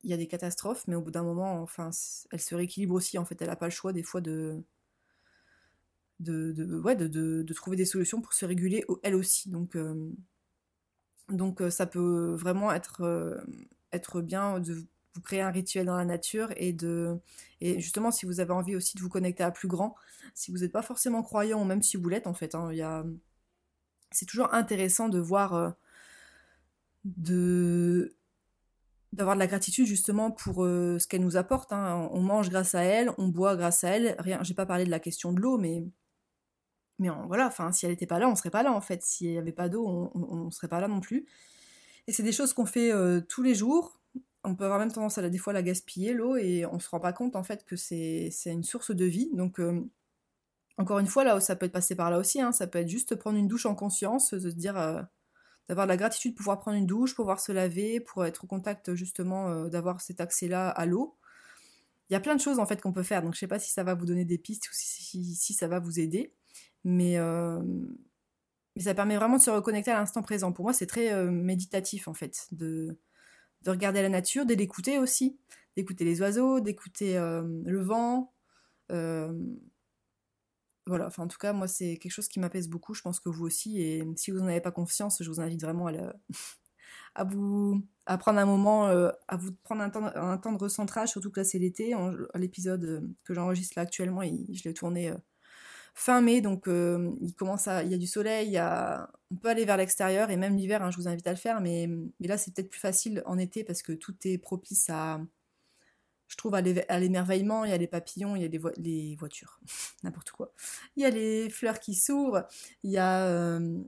y 0.04 0.12
a 0.12 0.16
des 0.16 0.26
catastrophes, 0.26 0.85
mais 0.88 0.97
au 0.97 1.02
bout 1.02 1.12
d'un 1.12 1.23
moment, 1.23 1.62
enfin, 1.62 1.90
elle 2.32 2.40
se 2.40 2.54
rééquilibre 2.54 2.94
aussi. 2.94 3.18
En 3.18 3.25
fait, 3.25 3.40
elle 3.40 3.49
n'a 3.49 3.56
pas 3.56 3.66
le 3.66 3.73
choix 3.73 3.92
des 3.92 4.02
fois 4.02 4.21
de 4.21 4.62
de, 6.21 6.80
ouais, 6.85 6.97
de, 6.97 7.09
de, 7.42 7.54
trouver 7.54 7.76
des 7.76 7.85
solutions 7.85 8.21
pour 8.21 8.32
se 8.32 8.44
réguler 8.44 8.85
elle 9.02 9.14
aussi. 9.14 9.50
Donc, 9.50 9.76
euh, 9.76 10.11
donc 11.28 11.61
euh, 11.61 11.71
ça 11.71 11.87
peut 11.87 12.35
vraiment 12.35 12.73
être, 12.73 13.44
être 13.92 14.21
bien 14.23 14.61
de 14.61 14.87
vous 15.14 15.21
créez 15.21 15.40
un 15.40 15.50
rituel 15.50 15.87
dans 15.87 15.97
la 15.97 16.04
nature 16.04 16.52
et 16.57 16.73
de 16.73 17.19
et 17.61 17.81
justement 17.81 18.11
si 18.11 18.26
vous 18.26 18.40
avez 18.40 18.52
envie 18.52 18.76
aussi 18.76 18.97
de 18.97 19.02
vous 19.02 19.09
connecter 19.09 19.42
à 19.42 19.50
plus 19.50 19.69
grand, 19.69 19.95
si 20.35 20.50
vous 20.50 20.59
n'êtes 20.59 20.73
pas 20.73 20.83
forcément 20.83 21.23
croyant 21.23 21.61
ou 21.61 21.64
même 21.64 21.83
si 21.83 21.97
vous 21.97 22.09
l'êtes 22.09 22.26
en 22.26 22.35
fait, 22.35 22.54
hein, 22.54 22.71
il 22.73 22.83
c'est 24.12 24.26
toujours 24.26 24.52
intéressant 24.54 25.09
de 25.09 25.19
voir 25.19 25.54
euh, 25.54 25.71
de 27.04 28.14
d'avoir 29.12 29.37
de 29.37 29.40
la 29.40 29.47
gratitude 29.47 29.87
justement 29.87 30.31
pour 30.31 30.64
euh, 30.64 30.99
ce 30.99 31.07
qu'elle 31.07 31.21
nous 31.23 31.37
apporte. 31.37 31.73
Hein. 31.73 32.09
On 32.12 32.21
mange 32.21 32.49
grâce 32.50 32.75
à 32.75 32.83
elle, 32.83 33.11
on 33.19 33.28
boit 33.28 33.57
grâce 33.57 33.85
à 33.85 33.90
elle. 33.90 34.16
Rien, 34.19 34.42
j'ai 34.42 34.54
pas 34.54 34.66
parlé 34.66 34.85
de 34.85 34.90
la 34.90 35.00
question 35.00 35.33
de 35.33 35.40
l'eau, 35.40 35.59
mais 35.59 35.85
mais 36.99 37.09
voilà, 37.26 37.47
enfin, 37.47 37.73
si 37.73 37.85
elle 37.85 37.92
n'était 37.92 38.07
pas 38.07 38.19
là, 38.21 38.28
on 38.28 38.37
serait 38.37 38.50
pas 38.50 38.62
là 38.62 38.73
en 38.73 38.81
fait. 38.81 39.02
S'il 39.02 39.31
n'y 39.31 39.38
avait 39.38 39.52
pas 39.52 39.69
d'eau, 39.69 40.11
on, 40.14 40.45
ne 40.45 40.50
serait 40.50 40.69
pas 40.69 40.81
là 40.81 40.88
non 40.88 41.00
plus. 41.00 41.26
Et 42.07 42.12
c'est 42.12 42.23
des 42.23 42.33
choses 42.33 42.52
qu'on 42.52 42.66
fait 42.66 42.92
euh, 42.92 43.21
tous 43.21 43.42
les 43.42 43.54
jours. 43.54 44.00
On 44.44 44.56
peut 44.56 44.64
avoir 44.64 44.80
même 44.80 44.90
tendance 44.90 45.18
à 45.18 45.22
la, 45.22 45.30
des 45.30 45.38
fois 45.38 45.52
la 45.52 45.62
gaspiller 45.62 46.14
l'eau 46.14 46.37
et 46.37 46.66
on 46.66 46.80
se 46.80 46.88
rend 46.88 46.99
pas 46.99 47.12
compte 47.12 47.37
en 47.37 47.44
fait 47.44 47.64
que 47.64 47.76
c'est 47.76 48.32
une 48.46 48.64
source 48.64 48.90
de 48.90 49.04
vie. 49.04 49.30
Donc 49.34 49.61
euh, 49.61 49.88
encore 50.78 50.99
une 50.99 51.06
fois 51.06 51.25
là, 51.25 51.40
ça 51.40 51.56
peut 51.56 51.66
être 51.66 51.72
passé 51.72 51.94
par 51.94 52.11
là 52.11 52.18
aussi. 52.18 52.40
Hein. 52.40 52.52
ça 52.52 52.66
peut 52.66 52.78
être 52.78 52.88
juste 52.88 53.14
prendre 53.14 53.38
une 53.38 53.49
douche 53.49 53.66
en 53.66 53.75
conscience, 53.75 54.34
de 54.34 54.50
se 54.50 54.54
dire 54.56 54.75
d'avoir 55.68 55.87
la 55.87 55.96
gratitude 55.96 56.32
de 56.32 56.37
pouvoir 56.37 56.58
prendre 56.58 56.76
une 56.76 56.87
douche, 56.87 57.14
pouvoir 57.14 57.40
se 57.40 57.52
laver, 57.52 58.00
pour 58.00 58.25
être 58.25 58.44
au 58.44 58.46
contact 58.46 58.94
justement 58.94 59.49
euh, 59.49 59.68
d'avoir 59.68 60.00
cet 60.00 60.20
accès-là 60.20 60.68
à 60.68 60.87
l'eau. 60.87 61.16
Il 62.11 62.12
y 62.12 62.16
a 62.16 62.20
plein 62.20 62.34
de 62.34 62.40
choses 62.40 62.58
en 62.58 62.66
fait 62.66 62.80
qu'on 62.80 62.92
peut 62.92 63.02
faire, 63.02 63.22
donc 63.22 63.34
je 63.34 63.38
sais 63.38 63.46
pas 63.46 63.58
si 63.58 63.70
ça 63.70 63.84
va 63.84 63.94
vous 63.94 64.04
donner 64.06 64.25
des 64.25 64.38
pistes 64.38 64.68
ou 64.68 64.72
si, 64.72 65.54
ça 65.54 65.68
va 65.68 65.78
vous 65.78 65.99
aider, 65.99 66.34
mais, 66.84 67.16
euh, 67.16 67.62
mais, 68.76 68.82
ça 68.82 68.94
permet 68.94 69.16
vraiment 69.16 69.38
de 69.38 69.42
se 69.42 69.50
reconnecter 69.50 69.92
à 69.92 69.99
l'instant 69.99 70.20
présent. 70.20 70.52
Pour 70.52 70.64
moi, 70.64 70.75
c'est 70.75 70.87
très 70.87 71.12
euh, 71.12 71.30
méditatif 71.30 72.08
en 72.08 72.14
fait, 72.14 72.49
de, 72.52 72.99
de 73.64 73.71
regarder 73.71 74.02
la 74.02 74.09
nature, 74.09 74.47
de 74.47 74.54
l'écouter 74.54 74.99
aussi, 74.99 75.38
d'écouter 75.76 76.04
les 76.04 76.21
oiseaux, 76.21 76.61
d'écouter 76.61 77.14
le 77.14 77.81
vent 77.81 78.33
voilà, 80.87 81.07
enfin 81.07 81.25
en 81.25 81.28
tout 81.28 81.38
cas, 81.38 81.52
moi 81.52 81.69
c'est 81.69 81.97
quelque 81.97 82.12
chose 82.12 82.28
qui 82.28 82.40
m'apaise 82.40 82.69
beaucoup, 82.69 82.95
je 82.95 83.02
pense 83.02 83.21
que 83.21 83.28
vous 83.28 83.45
aussi, 83.45 83.81
et 83.81 84.04
si 84.16 84.31
vous 84.31 84.38
n'en 84.38 84.49
avez 84.49 84.61
pas 84.61 84.73
confiance, 84.73 85.23
je 85.23 85.28
vous 85.31 85.40
invite 85.40 85.62
vraiment 85.62 85.87
à, 87.14 87.25
vous 87.25 87.83
à 88.07 88.19
prendre 88.19 88.40
un 88.40 88.47
moment, 88.47 88.88
euh, 88.88 89.11
à 89.28 89.37
vous 89.37 89.52
prendre 89.62 89.83
un 89.83 89.90
temps, 90.38 90.52
de 90.52 90.59
recentrage, 90.59 91.11
surtout 91.11 91.31
que 91.31 91.40
là 91.40 91.45
c'est 91.45 91.59
l'été, 91.59 91.95
l'épisode 92.35 92.85
euh, 92.85 93.00
que 93.25 93.33
j'enregistre 93.35 93.75
là 93.76 93.83
actuellement, 93.83 94.23
je 94.23 94.64
l'ai 94.64 94.75
tourné 94.75 95.11
euh, 95.11 95.16
fin 95.94 96.20
mai, 96.20 96.40
donc 96.40 96.64
il 96.66 97.34
commence 97.34 97.68
à, 97.68 97.82
il 97.82 97.90
y 97.90 97.94
a 97.94 97.99
du 97.99 98.06
soleil, 98.06 98.58
on 99.30 99.37
peut 99.37 99.49
aller 99.49 99.64
vers 99.64 99.76
l'extérieur, 99.76 100.30
et 100.30 100.37
même 100.37 100.56
l'hiver, 100.56 100.82
hein, 100.82 100.90
je 100.90 100.96
vous 100.96 101.08
invite 101.08 101.26
à 101.26 101.32
le 101.32 101.37
faire, 101.37 101.61
mais, 101.61 101.88
là 102.20 102.38
c'est 102.38 102.54
peut-être 102.54 102.70
plus 102.70 102.80
facile 102.80 103.22
en 103.26 103.38
été 103.38 103.64
parce 103.64 103.82
que 103.82 103.92
tout 103.92 104.14
est 104.25 104.38
propice 104.38 104.88
à 104.90 105.20
je 106.32 106.37
trouve, 106.38 106.54
à 106.54 106.62
l'émerveillement, 106.99 107.66
il 107.66 107.70
y 107.70 107.75
a 107.75 107.76
les 107.76 107.87
papillons, 107.87 108.37
il 108.37 108.42
y 108.42 108.44
a 108.46 108.49
les, 108.49 109.16
voitures, 109.16 109.61
n'importe 110.02 110.30
quoi. 110.30 110.54
Il 110.96 111.02
y 111.02 111.04
a 111.04 111.11
les 111.11 111.50
fleurs 111.50 111.78
qui 111.78 111.94
s'ouvrent, 111.94 112.49
il 112.82 112.90
y 112.90 112.99
a... 112.99 113.26
Euh, 113.26 113.82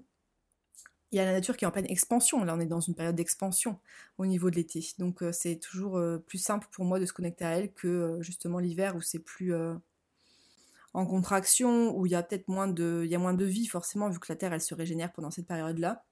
il 1.11 1.18
y 1.18 1.20
a 1.20 1.26
la 1.26 1.32
nature 1.32 1.56
qui 1.56 1.64
est 1.64 1.68
en 1.68 1.70
pleine 1.70 1.87
expansion. 1.88 2.42
Là, 2.42 2.56
on 2.56 2.61
est 2.61 2.66
dans 2.66 2.80
une 2.80 2.96
période 2.96 3.14
d'expansion 3.14 3.78
au 4.18 4.26
niveau 4.26 4.50
de 4.50 4.56
l'été. 4.56 4.84
Donc, 4.99 5.23
euh, 5.23 5.30
c'est 5.30 5.61
toujours 5.61 5.96
euh, 5.96 6.18
plus 6.18 6.38
simple 6.38 6.66
pour 6.73 6.84
moi 6.84 6.99
de 6.99 7.06
se 7.06 7.12
connecter 7.12 7.44
à 7.44 7.50
elle 7.50 7.73
que 7.73 8.18
justement 8.20 8.58
l'hiver 8.58 8.96
où 8.96 9.00
c'est 9.00 9.20
plus 9.20 9.54
en 10.94 11.06
contraction, 11.06 11.96
où 11.96 12.06
il 12.06 12.12
y 12.12 12.14
a 12.14 12.22
peut-être 12.22 12.48
moins 12.48 12.68
de, 12.68 13.08
moins 13.18 13.34
de 13.34 13.44
vie 13.44 13.66
forcément 13.66 14.08
vu 14.08 14.18
que 14.18 14.32
la 14.32 14.36
Terre 14.36 14.52
elle 14.52 14.60
se 14.60 14.74
régénère 14.74 15.12
pendant 15.12 15.30
cette 15.30 15.46
période-là 15.46 16.04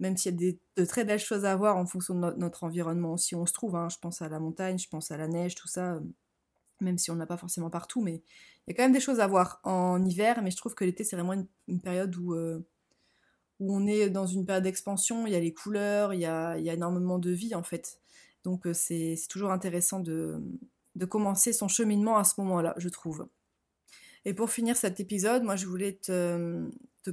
même 0.00 0.16
s'il 0.16 0.32
y 0.32 0.34
a 0.34 0.38
des, 0.38 0.58
de 0.76 0.84
très 0.84 1.04
belles 1.04 1.20
choses 1.20 1.44
à 1.44 1.54
voir 1.54 1.76
en 1.76 1.86
fonction 1.86 2.14
de 2.14 2.32
notre 2.36 2.64
environnement 2.64 3.12
aussi 3.12 3.36
on 3.36 3.46
se 3.46 3.52
trouve. 3.52 3.76
Hein. 3.76 3.88
Je 3.90 3.98
pense 3.98 4.22
à 4.22 4.28
la 4.28 4.40
montagne, 4.40 4.78
je 4.78 4.88
pense 4.88 5.10
à 5.10 5.16
la 5.16 5.28
neige, 5.28 5.54
tout 5.54 5.68
ça, 5.68 5.94
euh, 5.94 6.00
même 6.80 6.98
si 6.98 7.10
on 7.10 7.16
n'a 7.16 7.26
pas 7.26 7.36
forcément 7.36 7.70
partout, 7.70 8.00
mais 8.00 8.22
il 8.66 8.70
y 8.70 8.72
a 8.72 8.74
quand 8.74 8.82
même 8.82 8.92
des 8.92 9.00
choses 9.00 9.20
à 9.20 9.26
voir 9.26 9.60
en 9.62 10.04
hiver, 10.04 10.42
mais 10.42 10.50
je 10.50 10.56
trouve 10.56 10.74
que 10.74 10.84
l'été, 10.84 11.04
c'est 11.04 11.16
vraiment 11.16 11.46
une, 11.68 11.80
période 11.80 12.16
où, 12.16 12.34
euh, 12.34 12.66
où 13.60 13.76
on 13.76 13.86
est 13.86 14.08
dans 14.10 14.26
une 14.26 14.46
période 14.46 14.64
d'expansion, 14.64 15.26
il 15.26 15.32
y 15.32 15.36
a 15.36 15.40
les 15.40 15.52
couleurs, 15.52 16.14
il 16.14 16.20
y 16.20 16.26
a, 16.26 16.56
il 16.58 16.64
y 16.64 16.70
a 16.70 16.74
énormément 16.74 17.18
de 17.18 17.30
vie 17.30 17.54
en 17.54 17.62
fait. 17.62 18.00
Donc 18.44 18.66
euh, 18.66 18.72
c'est 18.72 19.16
toujours 19.28 19.52
intéressant 19.52 20.00
de, 20.00 20.42
de 20.94 21.04
commencer 21.04 21.52
son 21.52 21.68
cheminement 21.68 22.16
à 22.16 22.24
ce 22.24 22.40
moment-là, 22.40 22.74
je 22.78 22.88
trouve. 22.88 23.28
Et 24.24 24.34
pour 24.34 24.50
finir 24.50 24.76
cet 24.76 25.00
épisode, 25.00 25.42
moi 25.42 25.56
je 25.56 25.66
voulais 25.66 25.94
te, 25.94 26.68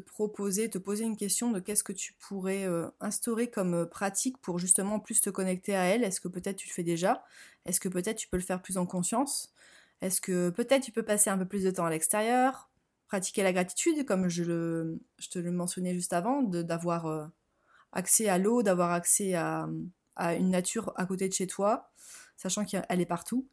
proposer, 0.05 0.69
te 0.69 0.77
poser 0.77 1.05
une 1.05 1.15
question 1.15 1.51
de 1.51 1.59
qu'est-ce 1.59 1.83
que 1.83 1.93
tu 1.93 2.13
pourrais 2.13 2.65
euh, 2.65 2.87
instaurer 2.99 3.49
comme 3.49 3.73
euh, 3.73 3.85
pratique 3.85 4.37
pour 4.39 4.59
justement 4.59 4.99
plus 4.99 5.21
te 5.21 5.29
connecter 5.29 5.75
à 5.75 5.83
elle. 5.85 6.03
Est-ce 6.03 6.19
que 6.19 6.27
peut-être 6.27 6.57
tu 6.57 6.67
le 6.67 6.73
fais 6.73 6.83
déjà? 6.83 7.23
Est-ce 7.65 7.79
que 7.79 7.89
peut-être 7.89 8.17
tu 8.17 8.27
peux 8.27 8.37
le 8.37 8.43
faire 8.43 8.61
plus 8.61 8.77
en 8.77 8.85
conscience? 8.85 9.53
Est-ce 10.01 10.21
que 10.21 10.49
peut-être 10.49 10.83
tu 10.83 10.91
peux 10.91 11.03
passer 11.03 11.29
un 11.29 11.37
peu 11.37 11.45
plus 11.45 11.63
de 11.63 11.71
temps 11.71 11.85
à 11.85 11.89
l'extérieur? 11.89 12.69
Pratiquer 13.07 13.41
la 13.41 13.53
gratitude, 13.53 14.05
comme 14.05 14.27
je, 14.27 14.43
le, 14.43 14.99
te 15.31 15.39
le 15.39 15.51
mentionnais 15.51 15.93
juste 15.93 16.13
avant, 16.13 16.43
d'avoir 16.43 17.05
euh, 17.05 17.25
accès 17.93 18.27
à 18.27 18.37
l'eau, 18.37 18.63
d'avoir 18.63 18.91
accès 18.91 19.33
à, 19.33 19.67
une 20.17 20.49
nature 20.49 20.93
à 20.95 21.05
côté 21.05 21.27
de 21.29 21.33
chez 21.33 21.47
toi, 21.47 21.91
sachant 22.37 22.65
qu'elle 22.65 23.01
est 23.01 23.05
partout. 23.05 23.47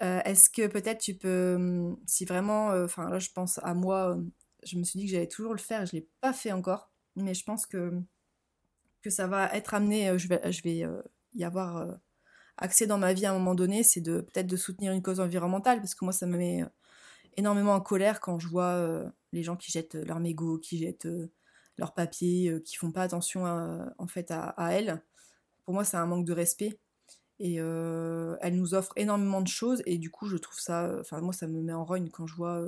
Est-ce 0.00 0.50
que 0.50 0.66
peut-être 0.66 1.00
tu 1.00 1.14
peux, 1.14 1.54
hum, 1.56 1.96
si 2.06 2.24
vraiment, 2.24 2.68
enfin 2.84 3.08
là 3.10 3.18
je 3.18 3.30
pense 3.30 3.58
à 3.62 3.74
moi 3.74 4.18
je 4.64 4.78
me 4.78 4.84
suis 4.84 4.98
dit 4.98 5.06
que 5.06 5.12
j'allais 5.12 5.28
toujours 5.28 5.52
le 5.52 5.58
faire 5.58 5.82
et 5.82 5.86
je 5.86 5.94
ne 5.96 6.00
l'ai 6.00 6.08
pas 6.20 6.32
fait 6.32 6.52
encore. 6.52 6.90
Mais 7.16 7.34
je 7.34 7.44
pense 7.44 7.66
que, 7.66 7.92
que 9.02 9.10
ça 9.10 9.26
va 9.26 9.54
être 9.54 9.74
amené, 9.74 10.08
euh, 10.08 10.18
je 10.18 10.28
vais, 10.28 10.52
je 10.52 10.62
vais 10.62 10.84
euh, 10.84 11.02
y 11.34 11.44
avoir 11.44 11.76
euh, 11.76 11.92
accès 12.56 12.86
dans 12.86 12.98
ma 12.98 13.12
vie 13.12 13.26
à 13.26 13.32
un 13.32 13.38
moment 13.38 13.54
donné, 13.54 13.82
c'est 13.82 14.02
peut-être 14.02 14.46
de 14.46 14.56
soutenir 14.56 14.92
une 14.92 15.02
cause 15.02 15.20
environnementale, 15.20 15.78
parce 15.78 15.94
que 15.94 16.04
moi 16.04 16.12
ça 16.12 16.26
me 16.26 16.36
met 16.36 16.64
énormément 17.36 17.74
en 17.74 17.80
colère 17.80 18.20
quand 18.20 18.38
je 18.38 18.48
vois 18.48 19.04
les 19.32 19.42
gens 19.42 19.56
qui 19.56 19.72
jettent 19.72 19.96
leurs 19.96 20.20
mégots, 20.20 20.58
qui 20.58 20.78
jettent 20.78 21.08
leurs 21.78 21.94
papiers, 21.94 22.62
qui 22.64 22.76
font 22.76 22.92
pas 22.92 23.02
attention 23.02 23.44
en 23.98 24.06
fait 24.06 24.30
à, 24.30 24.50
à 24.50 24.70
elles. 24.72 25.02
Pour 25.64 25.74
moi 25.74 25.84
c'est 25.84 25.96
un 25.96 26.06
manque 26.06 26.24
de 26.24 26.32
respect. 26.32 26.78
Et 27.40 27.56
elle 27.56 28.56
nous 28.56 28.74
offre 28.74 28.92
énormément 28.96 29.40
de 29.40 29.48
choses 29.48 29.82
et 29.86 29.98
du 29.98 30.10
coup 30.10 30.28
je 30.28 30.36
trouve 30.36 30.58
ça, 30.60 30.96
enfin 31.00 31.20
moi 31.20 31.32
ça 31.32 31.48
me 31.48 31.62
met 31.62 31.72
en 31.72 31.84
rogne 31.84 32.08
quand 32.08 32.26
je 32.26 32.34
vois 32.34 32.62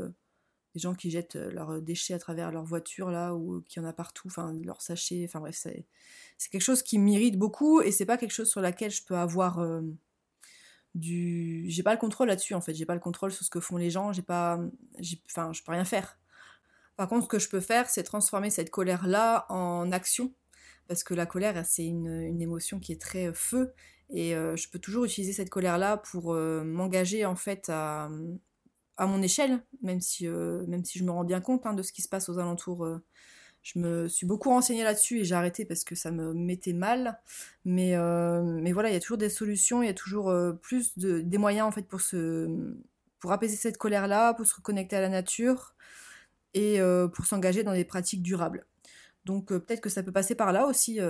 des 0.76 0.80
gens 0.80 0.94
qui 0.94 1.10
jettent 1.10 1.36
euh, 1.36 1.50
leurs 1.52 1.80
déchets 1.80 2.12
à 2.12 2.18
travers 2.18 2.52
leur 2.52 2.64
voiture 2.64 3.10
là 3.10 3.34
ou 3.34 3.62
qui 3.62 3.78
y 3.78 3.82
en 3.82 3.86
a 3.86 3.94
partout, 3.94 4.28
enfin 4.28 4.54
leurs 4.62 4.82
sachets, 4.82 5.24
enfin 5.24 5.40
bref, 5.40 5.56
c'est 5.56 5.86
quelque 6.50 6.60
chose 6.60 6.82
qui 6.82 6.98
m'irrite 6.98 7.38
beaucoup 7.38 7.80
et 7.80 7.90
c'est 7.90 8.04
pas 8.04 8.18
quelque 8.18 8.32
chose 8.32 8.50
sur 8.50 8.60
laquelle 8.60 8.90
je 8.90 9.02
peux 9.02 9.16
avoir 9.16 9.58
euh, 9.58 9.80
du 10.94 11.64
j'ai 11.68 11.82
pas 11.82 11.94
le 11.94 11.98
contrôle 11.98 12.28
là-dessus 12.28 12.52
en 12.52 12.60
fait, 12.60 12.74
j'ai 12.74 12.84
pas 12.84 12.92
le 12.92 13.00
contrôle 13.00 13.32
sur 13.32 13.42
ce 13.42 13.48
que 13.48 13.58
font 13.58 13.78
les 13.78 13.88
gens, 13.88 14.12
j'ai 14.12 14.20
pas 14.20 14.60
enfin 15.30 15.50
je 15.54 15.62
peux 15.62 15.72
rien 15.72 15.86
faire. 15.86 16.18
Par 16.96 17.08
contre, 17.08 17.24
ce 17.24 17.28
que 17.28 17.38
je 17.38 17.48
peux 17.48 17.60
faire, 17.60 17.88
c'est 17.88 18.02
transformer 18.02 18.50
cette 18.50 18.70
colère 18.70 19.06
là 19.06 19.46
en 19.48 19.90
action 19.92 20.34
parce 20.88 21.04
que 21.04 21.14
la 21.14 21.24
colère 21.24 21.64
c'est 21.64 21.86
une, 21.86 22.38
émotion 22.42 22.80
qui 22.80 22.92
est 22.92 23.00
très 23.00 23.28
euh, 23.28 23.32
feu 23.32 23.72
et 24.10 24.32
je 24.32 24.70
peux 24.70 24.78
toujours 24.78 25.04
utiliser 25.04 25.32
cette 25.32 25.50
colère 25.50 25.78
là 25.78 25.96
pour 25.96 26.34
m'engager 26.34 27.24
en 27.24 27.36
fait 27.36 27.68
à, 27.68 28.08
à 28.96 29.06
mon 29.06 29.22
échelle, 29.22 29.62
même 29.82 30.00
si, 30.00 30.26
euh, 30.26 30.64
même 30.66 30.84
si 30.84 30.98
je 30.98 31.04
me 31.04 31.10
rends 31.10 31.24
bien 31.24 31.40
compte 31.40 31.66
hein, 31.66 31.74
de 31.74 31.82
ce 31.82 31.92
qui 31.92 32.02
se 32.02 32.08
passe 32.08 32.28
aux 32.28 32.38
alentours. 32.38 32.84
Euh, 32.84 33.02
je 33.62 33.78
me 33.80 34.08
suis 34.08 34.26
beaucoup 34.26 34.48
renseignée 34.48 34.84
là-dessus 34.84 35.18
et 35.18 35.24
j'ai 35.24 35.34
arrêté 35.34 35.64
parce 35.64 35.82
que 35.82 35.96
ça 35.96 36.12
me 36.12 36.32
mettait 36.32 36.72
mal. 36.72 37.20
Mais, 37.64 37.96
euh, 37.96 38.42
mais 38.42 38.72
voilà, 38.72 38.90
il 38.90 38.92
y 38.94 38.96
a 38.96 39.00
toujours 39.00 39.18
des 39.18 39.28
solutions, 39.28 39.82
il 39.82 39.86
y 39.86 39.90
a 39.90 39.94
toujours 39.94 40.32
plus 40.62 40.96
de, 40.98 41.20
des 41.20 41.38
moyens 41.38 41.66
en 41.66 41.72
fait 41.72 41.82
pour, 41.82 42.00
se, 42.00 42.48
pour 43.18 43.32
apaiser 43.32 43.56
cette 43.56 43.76
colère-là, 43.76 44.34
pour 44.34 44.46
se 44.46 44.54
reconnecter 44.54 44.96
à 44.96 45.00
la 45.00 45.08
nature 45.08 45.74
et 46.54 46.78
pour 47.12 47.26
s'engager 47.26 47.64
dans 47.64 47.72
des 47.72 47.84
pratiques 47.84 48.22
durables. 48.22 48.66
Donc 49.24 49.48
peut-être 49.48 49.80
que 49.80 49.90
ça 49.90 50.04
peut 50.04 50.12
passer 50.12 50.36
par 50.36 50.52
là 50.52 50.68
aussi 50.68 51.00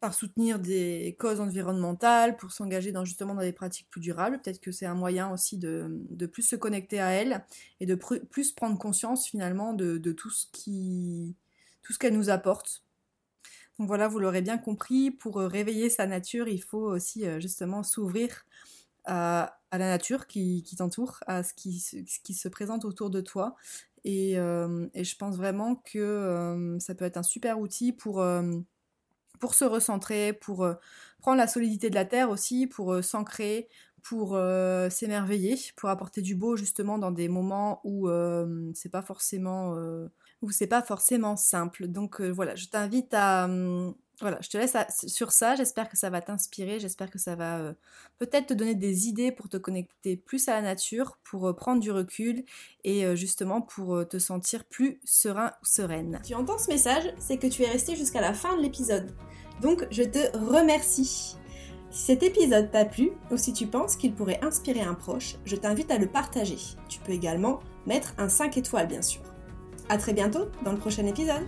par 0.00 0.14
soutenir 0.14 0.58
des 0.58 1.16
causes 1.18 1.40
environnementales, 1.40 2.36
pour 2.36 2.52
s'engager 2.52 2.92
dans, 2.92 3.04
justement 3.04 3.34
dans 3.34 3.40
des 3.40 3.52
pratiques 3.52 3.88
plus 3.90 4.00
durables. 4.00 4.40
Peut-être 4.40 4.60
que 4.60 4.70
c'est 4.70 4.86
un 4.86 4.94
moyen 4.94 5.30
aussi 5.32 5.56
de, 5.56 5.86
de, 6.10 6.26
plus 6.26 6.42
se 6.42 6.56
connecter 6.56 7.00
à 7.00 7.10
elle 7.10 7.44
et 7.80 7.86
de 7.86 7.94
plus 7.94 8.52
prendre 8.52 8.78
conscience 8.78 9.26
finalement 9.26 9.72
de, 9.72 9.98
de 9.98 10.12
tout 10.12 10.30
ce 10.30 10.46
qui 10.52 11.34
qu'elle 11.98 12.14
nous 12.14 12.30
apporte. 12.30 12.82
Donc 13.78 13.88
voilà, 13.88 14.08
vous 14.08 14.18
l'aurez 14.18 14.42
bien 14.42 14.58
compris, 14.58 15.10
pour 15.10 15.38
euh, 15.38 15.48
réveiller 15.48 15.90
sa 15.90 16.06
nature, 16.06 16.48
il 16.48 16.62
faut 16.62 16.90
aussi 16.90 17.26
euh, 17.26 17.40
justement 17.40 17.82
s'ouvrir 17.82 18.46
à, 19.04 19.58
à, 19.70 19.78
la 19.78 19.86
nature 19.86 20.26
qui, 20.26 20.62
qui 20.62 20.76
t'entoure, 20.76 21.18
à 21.26 21.42
ce 21.42 21.52
qui, 21.54 21.78
ce 21.78 22.20
qui, 22.22 22.34
se 22.34 22.48
présente 22.48 22.84
autour 22.84 23.10
de 23.10 23.20
toi. 23.20 23.54
Et, 24.04 24.38
euh, 24.38 24.86
et 24.94 25.04
je 25.04 25.16
pense 25.16 25.36
vraiment 25.36 25.76
que 25.76 26.76
ça 26.80 26.94
peut 26.94 27.04
être 27.04 27.16
un 27.16 27.22
super 27.22 27.60
outil 27.60 27.92
pour 27.92 28.24
pour 29.40 29.54
se 29.54 29.64
recentrer, 29.64 30.32
pour 30.32 30.64
euh, 30.64 30.74
prendre 31.20 31.38
la 31.38 31.46
solidité 31.48 31.90
de 31.90 31.94
la 31.94 32.04
terre 32.04 32.30
aussi, 32.30 32.66
pour 32.66 32.92
euh, 32.92 33.02
s'ancrer, 33.02 33.68
pour 34.02 34.34
euh, 34.36 34.88
s'émerveiller, 34.90 35.56
pour 35.76 35.88
apporter 35.88 36.22
du 36.22 36.34
beau 36.36 36.56
justement 36.56 36.98
dans 36.98 37.10
des 37.10 37.28
moments 37.28 37.80
où 37.84 38.08
c'est 38.74 38.88
pas 38.90 39.02
forcément 39.02 39.74
où 40.42 40.50
c'est 40.50 40.66
pas 40.68 40.82
forcément 40.82 41.36
simple. 41.36 41.88
Donc 41.88 42.20
voilà, 42.20 42.54
je 42.54 42.66
t'invite 42.66 43.12
à 43.14 43.46
hum, 43.46 43.94
voilà, 44.20 44.38
je 44.40 44.48
te 44.48 44.56
laisse 44.56 44.76
sur 45.06 45.32
ça. 45.32 45.54
J'espère 45.56 45.88
que 45.88 45.96
ça 45.96 46.10
va 46.10 46.20
t'inspirer. 46.20 46.80
J'espère 46.80 47.10
que 47.10 47.18
ça 47.18 47.36
va 47.36 47.74
peut-être 48.18 48.46
te 48.46 48.54
donner 48.54 48.74
des 48.74 49.08
idées 49.08 49.30
pour 49.30 49.48
te 49.48 49.56
connecter 49.56 50.16
plus 50.16 50.48
à 50.48 50.54
la 50.54 50.62
nature, 50.62 51.18
pour 51.22 51.54
prendre 51.54 51.80
du 51.80 51.90
recul 51.90 52.44
et 52.84 53.14
justement 53.14 53.60
pour 53.60 54.08
te 54.08 54.18
sentir 54.18 54.64
plus 54.64 55.00
serein 55.04 55.52
ou 55.62 55.66
sereine. 55.66 56.20
Tu 56.24 56.34
entends 56.34 56.58
ce 56.58 56.68
message, 56.68 57.12
c'est 57.18 57.36
que 57.36 57.46
tu 57.46 57.62
es 57.62 57.68
resté 57.68 57.94
jusqu'à 57.94 58.20
la 58.20 58.32
fin 58.32 58.56
de 58.56 58.62
l'épisode. 58.62 59.14
Donc 59.60 59.86
je 59.90 60.02
te 60.02 60.36
remercie. 60.36 61.36
Si 61.90 62.02
cet 62.06 62.22
épisode 62.22 62.70
t'a 62.70 62.84
plu 62.84 63.12
ou 63.30 63.36
si 63.36 63.52
tu 63.52 63.66
penses 63.66 63.96
qu'il 63.96 64.14
pourrait 64.14 64.42
inspirer 64.42 64.82
un 64.82 64.94
proche, 64.94 65.36
je 65.44 65.56
t'invite 65.56 65.90
à 65.90 65.98
le 65.98 66.06
partager. 66.06 66.58
Tu 66.88 67.00
peux 67.00 67.12
également 67.12 67.60
mettre 67.86 68.14
un 68.18 68.28
5 68.28 68.56
étoiles 68.56 68.88
bien 68.88 69.02
sûr. 69.02 69.22
A 69.88 69.96
très 69.98 70.12
bientôt 70.12 70.46
dans 70.64 70.72
le 70.72 70.78
prochain 70.78 71.06
épisode 71.06 71.46